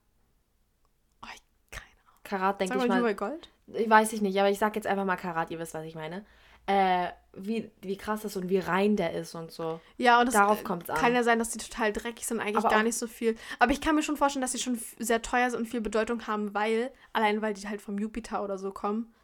[1.22, 2.20] Oh, ich, keine Ahnung.
[2.24, 3.48] Karat, denke ich mal, bei Gold?
[3.68, 5.94] Ich weiß ich nicht, aber ich sag jetzt einfach mal Karat, ihr wisst, was ich
[5.94, 6.24] meine.
[6.66, 9.78] Äh, wie, wie krass das ist und wie rein der ist und so.
[9.96, 10.96] Ja, und das Darauf äh, kommt's an.
[10.96, 13.36] kann ja sein, dass die total dreckig sind, eigentlich Aber gar nicht so viel.
[13.60, 16.26] Aber ich kann mir schon vorstellen, dass die schon sehr teuer sind und viel Bedeutung
[16.26, 19.14] haben, weil, allein weil die halt vom Jupiter oder so kommen.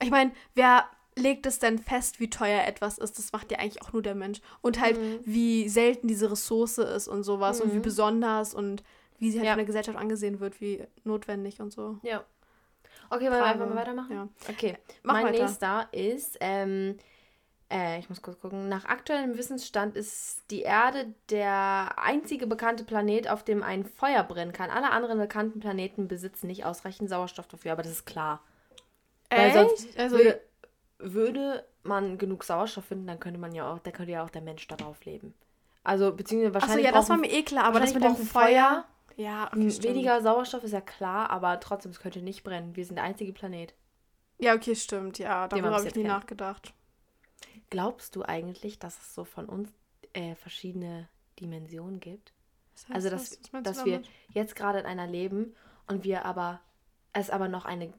[0.00, 0.84] Ich meine, wer
[1.16, 3.18] legt es denn fest, wie teuer etwas ist?
[3.18, 4.40] Das macht ja eigentlich auch nur der Mensch.
[4.62, 5.20] Und halt, Mhm.
[5.24, 7.82] wie selten diese Ressource ist und sowas und wie Mhm.
[7.82, 8.82] besonders und
[9.18, 9.52] wie sie halt Ja.
[9.52, 11.98] von der Gesellschaft angesehen wird, wie notwendig und so.
[12.02, 12.24] Ja.
[13.10, 14.10] Okay, wollen wir einfach mal weitermachen?
[14.12, 14.28] Ja.
[14.48, 15.44] Okay, Mach mein weiter.
[15.44, 16.98] nächster ist, ähm,
[17.70, 18.68] Äh, ich muss kurz gucken.
[18.68, 24.52] Nach aktuellem Wissensstand ist die Erde der einzige bekannte Planet, auf dem ein Feuer brennen
[24.52, 24.68] kann.
[24.68, 28.42] Alle anderen bekannten Planeten besitzen nicht ausreichend Sauerstoff dafür, aber das ist klar.
[29.30, 29.56] Echt?
[29.56, 30.40] Also, würde,
[30.98, 34.42] würde man genug Sauerstoff finden, dann könnte man ja auch, da könnte ja auch der
[34.42, 35.34] Mensch darauf leben.
[35.82, 38.84] Also, beziehungsweise achso, wahrscheinlich ja, das war mir eh klar, aber das mit dem Feuer.
[39.16, 39.94] Ja, okay, stimmt.
[39.94, 42.74] weniger Sauerstoff ist ja klar, aber trotzdem, es könnte nicht brennen.
[42.74, 43.74] Wir sind der einzige Planet.
[44.38, 45.18] Ja, okay, stimmt.
[45.18, 46.12] Ja, darüber habe ich nie kennt.
[46.14, 46.74] nachgedacht.
[47.70, 49.72] Glaubst du eigentlich, dass es so von uns
[50.14, 52.32] äh, verschiedene Dimensionen gibt?
[52.72, 53.40] Was heißt Also, das?
[53.52, 54.08] dass, dass wir damit?
[54.30, 55.54] jetzt gerade in einer leben
[55.86, 56.60] und wir aber,
[57.12, 57.92] es aber noch eine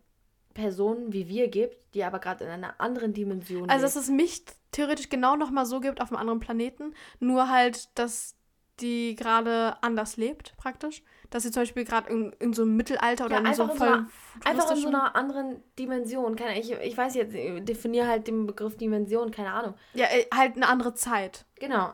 [0.55, 4.43] Person wie wir gibt, die aber gerade in einer anderen Dimension Also, dass es mich
[4.71, 8.35] theoretisch genau nochmal so gibt auf einem anderen Planeten, nur halt, dass
[8.79, 11.03] die gerade anders lebt, praktisch.
[11.29, 13.71] Dass sie zum Beispiel gerade in, in so einem Mittelalter oder Ja, in so einem
[13.71, 14.09] in so voll einer-
[14.45, 16.35] Einfach in so einer anderen Dimension.
[16.35, 19.75] Keine, ich, ich weiß jetzt, ich definiere halt den Begriff Dimension, keine Ahnung.
[19.93, 21.45] Ja, äh, halt eine andere Zeit.
[21.55, 21.93] Genau.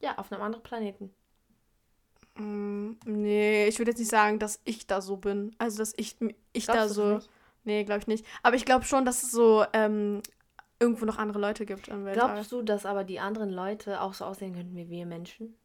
[0.00, 1.12] Ja, auf einem anderen Planeten.
[2.36, 5.54] Mm, nee, ich würde jetzt nicht sagen, dass ich da so bin.
[5.58, 6.16] Also, dass ich,
[6.52, 7.14] ich da Glaubst so.
[7.14, 7.30] nicht?
[7.64, 8.26] Nee, glaube ich nicht.
[8.42, 10.22] Aber ich glaube schon, dass es so ähm,
[10.80, 12.32] irgendwo noch andere Leute gibt im Weltall.
[12.32, 15.56] Glaubst du, dass aber die anderen Leute auch so aussehen könnten wie wir Menschen?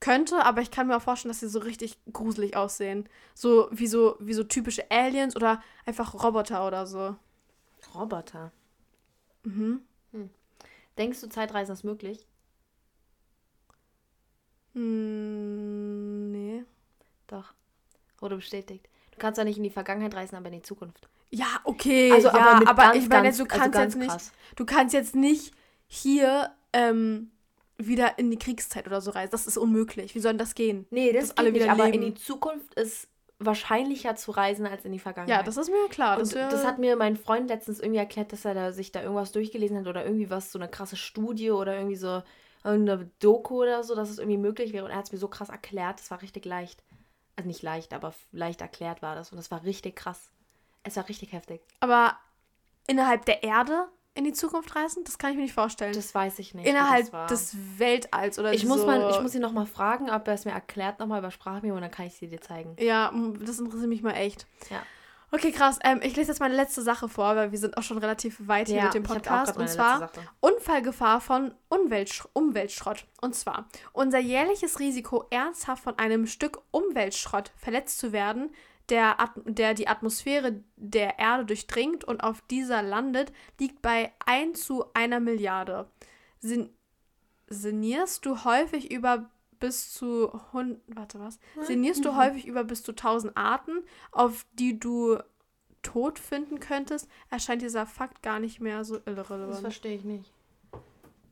[0.00, 3.08] Könnte, aber ich kann mir auch vorstellen, dass sie so richtig gruselig aussehen.
[3.34, 7.16] So wie so, wie so typische Aliens oder einfach Roboter oder so.
[7.94, 8.52] Roboter.
[9.44, 9.82] Mhm.
[10.98, 12.26] Denkst du, Zeitreisen ist möglich?
[14.74, 16.64] Hm, nee.
[17.26, 17.54] Doch.
[18.18, 18.86] Wurde bestätigt.
[19.20, 21.08] Du kannst zwar nicht in die Vergangenheit reisen, aber in die Zukunft.
[21.30, 22.10] Ja, okay.
[22.10, 24.32] Also, ja, aber aber ganz, ich meine, ganz, du also kannst ganz jetzt nicht, krass.
[24.56, 25.52] du kannst jetzt nicht
[25.86, 27.30] hier ähm,
[27.76, 29.30] wieder in die Kriegszeit oder so reisen.
[29.32, 30.14] Das ist unmöglich.
[30.14, 30.86] Wie soll denn das gehen?
[30.90, 32.02] Nee, das dass alle alle wieder aber leben.
[32.02, 33.08] in die Zukunft ist
[33.38, 35.38] wahrscheinlicher zu reisen als in die Vergangenheit.
[35.38, 36.14] Ja, das ist mir klar.
[36.16, 38.90] Und Das, wär- das hat mir mein Freund letztens irgendwie erklärt, dass er da, sich
[38.92, 42.22] da irgendwas durchgelesen hat oder irgendwie was, so eine krasse Studie oder irgendwie so
[42.62, 44.84] eine Doku oder so, dass es irgendwie möglich wäre.
[44.84, 46.82] Und er hat es mir so krass erklärt, das war richtig leicht.
[47.40, 49.32] Also nicht leicht, aber leicht erklärt war das.
[49.32, 50.30] Und das war richtig krass.
[50.82, 51.62] Es war richtig heftig.
[51.80, 52.16] aber
[52.86, 55.94] innerhalb der Erde in die Zukunft reisen, das kann ich mir nicht vorstellen.
[55.94, 56.66] Das weiß ich nicht.
[56.66, 58.68] innerhalb des Weltalls oder ich so.
[58.68, 61.76] muss, mal, ich muss ihn nochmal fragen, ob er es mir erklärt, nochmal über Sprachmemo
[61.76, 62.76] und dann kann ich sie dir zeigen.
[62.78, 64.46] Ja, das interessiert mich mal echt.
[64.68, 64.82] Ja.
[65.32, 65.78] Okay, krass.
[65.84, 68.68] Ähm, ich lese jetzt meine letzte Sache vor, weil wir sind auch schon relativ weit
[68.68, 69.56] hier mit dem Podcast.
[69.56, 70.10] Und zwar.
[70.40, 73.06] Unfallgefahr von Umweltsch Umweltschrott.
[73.20, 78.50] Und zwar unser jährliches Risiko, ernsthaft von einem Stück Umweltschrott verletzt zu werden,
[78.88, 84.60] der, At der die Atmosphäre der Erde durchdringt und auf dieser landet, liegt bei 1
[84.64, 85.88] zu einer Milliarde.
[86.40, 86.70] Sin
[87.52, 89.28] sinnierst du häufig über
[89.60, 91.38] bis zu 100, warte was?
[91.66, 95.18] Sinnierst du häufig über bis zu 1000 Arten, auf die du
[95.82, 99.60] tot finden könntest, erscheint dieser Fakt gar nicht mehr so Das irrelevant.
[99.60, 100.32] verstehe ich nicht.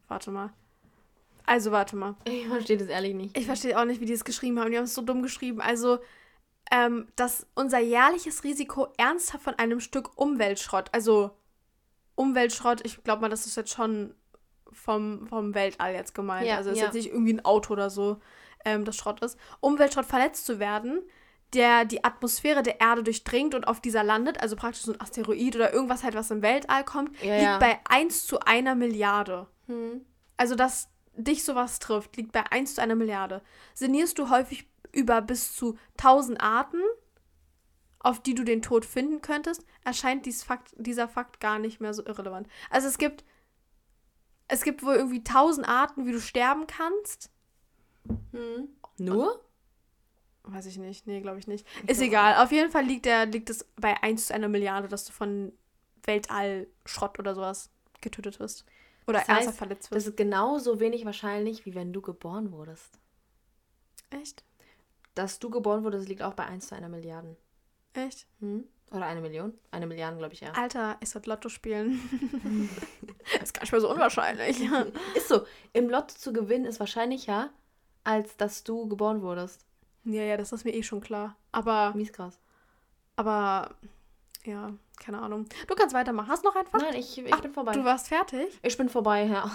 [0.08, 0.50] Warte mal.
[1.44, 2.14] Also, warte mal.
[2.24, 3.36] Ich verstehe das ehrlich nicht.
[3.36, 4.70] Ich verstehe auch nicht, wie die es geschrieben haben.
[4.70, 5.60] Die haben es so dumm geschrieben.
[5.60, 5.98] Also,
[6.70, 11.30] ähm, dass unser jährliches Risiko ernsthaft von einem Stück Umweltschrott, also
[12.14, 14.14] Umweltschrott, ich glaube mal, das ist jetzt schon
[14.72, 16.46] vom, vom Weltall jetzt gemeint.
[16.46, 16.86] Ja, also, es ist ja.
[16.86, 18.18] jetzt nicht irgendwie ein Auto oder so,
[18.64, 19.38] ähm, das Schrott ist.
[19.60, 21.02] Umweltschrott verletzt zu werden,
[21.54, 25.56] der die Atmosphäre der Erde durchdringt und auf dieser landet, also praktisch so ein Asteroid
[25.56, 29.46] oder irgendwas halt, was im Weltall kommt, Ja, liegt bei 1 zu einer Milliarde.
[29.66, 30.04] Hm.
[30.36, 33.42] Also, dass dich sowas trifft, liegt bei 1 zu einer Milliarde.
[33.74, 36.80] Sinnierst du häufig über bis zu 1000 Arten,
[37.98, 41.94] auf die du den Tod finden könntest, erscheint dies Fakt, dieser Fakt gar nicht mehr
[41.94, 42.48] so irrelevant.
[42.70, 43.24] Also es gibt,
[44.48, 47.30] es gibt wohl irgendwie 1000 Arten, wie du sterben kannst.
[48.32, 48.68] Hm.
[48.98, 49.44] Nur?
[50.44, 51.06] Weiß ich nicht.
[51.06, 51.66] Nee, glaube ich nicht.
[51.86, 52.42] Ist egal.
[52.42, 55.52] Auf jeden Fall liegt, der, liegt es bei 1 zu einer Milliarde, dass du von
[56.04, 57.70] Weltallschrott oder sowas
[58.00, 58.64] getötet wirst.
[59.06, 60.06] Oder Das heißt, verletzt Das wirst.
[60.08, 62.98] ist genauso wenig wahrscheinlich, wie wenn du geboren wurdest.
[64.10, 64.44] Echt?
[65.14, 67.36] Dass du geboren wurdest, liegt auch bei 1 zu einer Milliarden.
[67.92, 68.26] Echt?
[68.40, 68.64] Hm?
[68.90, 69.52] Oder eine Million?
[69.70, 70.52] Eine Milliarde, glaube ich, ja.
[70.52, 72.00] Alter, ich sollte Lotto spielen.
[73.34, 74.60] das ist gar nicht mehr so unwahrscheinlich.
[75.14, 75.42] Ist so.
[75.72, 77.50] Im Lotto zu gewinnen ist wahrscheinlicher,
[78.04, 79.64] als dass du geboren wurdest.
[80.04, 81.36] ja, ja, das ist mir eh schon klar.
[81.52, 82.38] Aber, Mies krass.
[83.16, 83.74] aber,
[84.44, 85.46] ja, keine Ahnung.
[85.66, 86.28] Du kannst weitermachen.
[86.28, 86.82] Hast du noch einen Fakt?
[86.82, 87.72] Nein, ich, ich Ach, bin vorbei.
[87.72, 88.58] Du warst fertig?
[88.62, 89.50] ich bin vorbei, ja.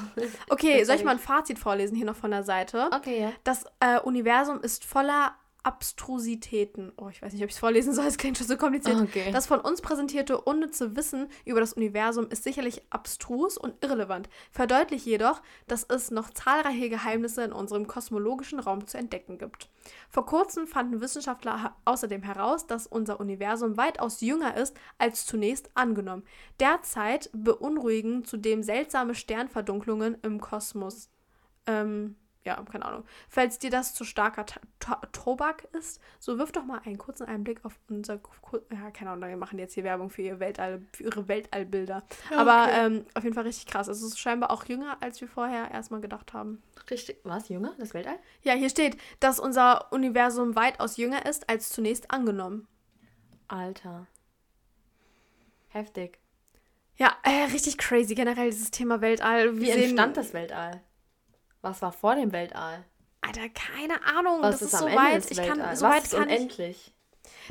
[0.49, 1.19] Okay, soll ich mal ein.
[1.19, 2.89] Fazit vorlesen hier noch von der Seite?
[2.93, 3.31] Okay, ja.
[3.43, 5.33] Das äh, Universum ist voller
[5.63, 6.91] Abstrusitäten.
[6.97, 8.99] Oh, ich weiß nicht, ob ich es vorlesen soll, es klingt schon so kompliziert.
[8.99, 9.31] Okay.
[9.31, 15.05] Das von uns präsentierte unnütze Wissen über das Universum ist sicherlich abstrus und irrelevant, verdeutlicht
[15.05, 19.69] jedoch, dass es noch zahlreiche Geheimnisse in unserem kosmologischen Raum zu entdecken gibt.
[20.09, 25.71] Vor kurzem fanden Wissenschaftler ha- außerdem heraus, dass unser Universum weitaus jünger ist als zunächst
[25.75, 26.23] angenommen.
[26.59, 31.09] Derzeit beunruhigen zudem seltsame Sternverdunklungen im Kosmos.
[31.65, 33.05] Ähm, ja, keine Ahnung.
[33.29, 37.25] Falls dir das zu starker Ta- Ta- Tobak ist, so wirf doch mal einen kurzen
[37.25, 38.19] Einblick auf unser,
[38.71, 42.03] ja, keine Ahnung, wir machen jetzt hier Werbung für, ihr Weltall, für ihre Weltallbilder.
[42.35, 43.87] Aber ähm, auf jeden Fall richtig krass.
[43.87, 46.61] Also es ist scheinbar auch jünger, als wir vorher erstmal gedacht haben.
[46.89, 47.17] Richtig.
[47.23, 47.73] Was, Junge?
[47.77, 48.19] Das Weltall?
[48.41, 52.67] Ja, hier steht, dass unser Universum weitaus jünger ist als zunächst angenommen.
[53.47, 54.07] Alter.
[55.69, 56.19] Heftig.
[56.97, 59.55] Ja, äh, richtig crazy generell dieses Thema Weltall.
[59.59, 60.81] Wir Wie entstand das Weltall?
[61.63, 62.83] Was war vor dem Weltall?
[63.21, 64.41] Alter, keine Ahnung.
[64.41, 65.31] Was das ist, am so weit.
[65.31, 66.93] Ich kann, so Was weit ist kann ich, unendlich?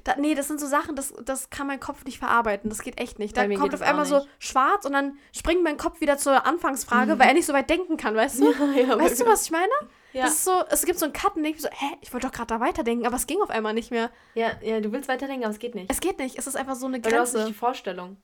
[0.05, 2.69] da, Nee, das sind so Sachen, das, das kann mein Kopf nicht verarbeiten.
[2.69, 3.35] Das geht echt nicht.
[3.37, 7.29] Da kommt auf einmal so schwarz und dann springt mein Kopf wieder zur Anfangsfrage, weil
[7.29, 8.53] er nicht so weit denken kann, weißt du?
[8.77, 9.73] ja, Weißt du, was ich meine?
[10.13, 10.25] Ja.
[10.25, 12.35] Das ist so, es gibt so einen Cut und ich so, hä, ich wollte doch
[12.35, 14.11] gerade da weiterdenken, aber es ging auf einmal nicht mehr.
[14.35, 15.91] ja, ja, du willst weiterdenken, aber es geht nicht.
[15.91, 17.49] Es geht nicht, es ist einfach so eine Weil du hast nicht Grenze.
[17.55, 18.19] die Vorstellung.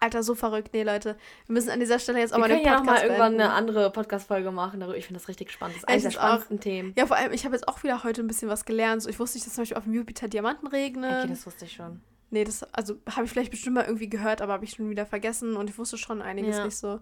[0.00, 0.70] Alter, so verrückt.
[0.72, 2.84] Nee, Leute, wir müssen an dieser Stelle jetzt auch Wir mal den können ja noch
[2.84, 3.40] Podcast mal irgendwann beenden.
[3.42, 4.80] eine andere Podcast-Folge machen.
[4.80, 4.96] darüber.
[4.96, 5.76] Ich finde das richtig spannend.
[5.76, 6.14] Das ist eines der auch.
[6.26, 6.92] spannendsten Themen.
[6.96, 9.02] Ja, vor allem, ich habe jetzt auch wieder heute ein bisschen was gelernt.
[9.02, 11.10] So, ich wusste nicht, dass zum Beispiel auf dem Jupiter Diamanten regnen.
[11.18, 12.00] Okay, das wusste ich schon.
[12.30, 15.06] Nee, das, also habe ich vielleicht bestimmt mal irgendwie gehört, aber habe ich schon wieder
[15.06, 16.64] vergessen und ich wusste schon einiges Ja.
[16.66, 17.00] nicht so.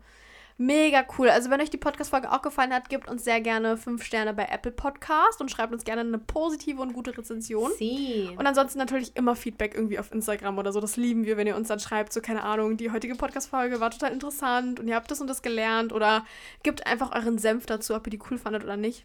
[0.58, 1.28] Mega cool.
[1.28, 4.46] Also, wenn euch die Podcast-Folge auch gefallen hat, gebt uns sehr gerne fünf Sterne bei
[4.50, 7.70] Apple Podcast und schreibt uns gerne eine positive und gute Rezension.
[7.76, 8.30] Sie.
[8.38, 10.80] Und ansonsten natürlich immer Feedback irgendwie auf Instagram oder so.
[10.80, 13.90] Das lieben wir, wenn ihr uns dann schreibt, so keine Ahnung, die heutige Podcast-Folge war
[13.90, 16.24] total interessant und ihr habt das und das gelernt oder
[16.62, 19.04] gebt einfach euren Senf dazu, ob ihr die cool fandet oder nicht.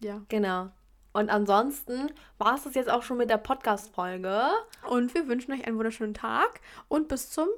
[0.00, 0.22] Ja.
[0.28, 0.68] Genau.
[1.12, 4.42] Und ansonsten war es das jetzt auch schon mit der Podcast-Folge.
[4.88, 7.48] Und wir wünschen euch einen wunderschönen Tag und bis zum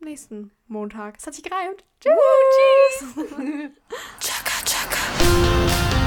[0.00, 1.16] nächsten Montag.
[1.18, 1.84] Es hat sich gereimt.
[2.00, 3.14] Tschüss.
[4.20, 5.97] Chaka, chaka.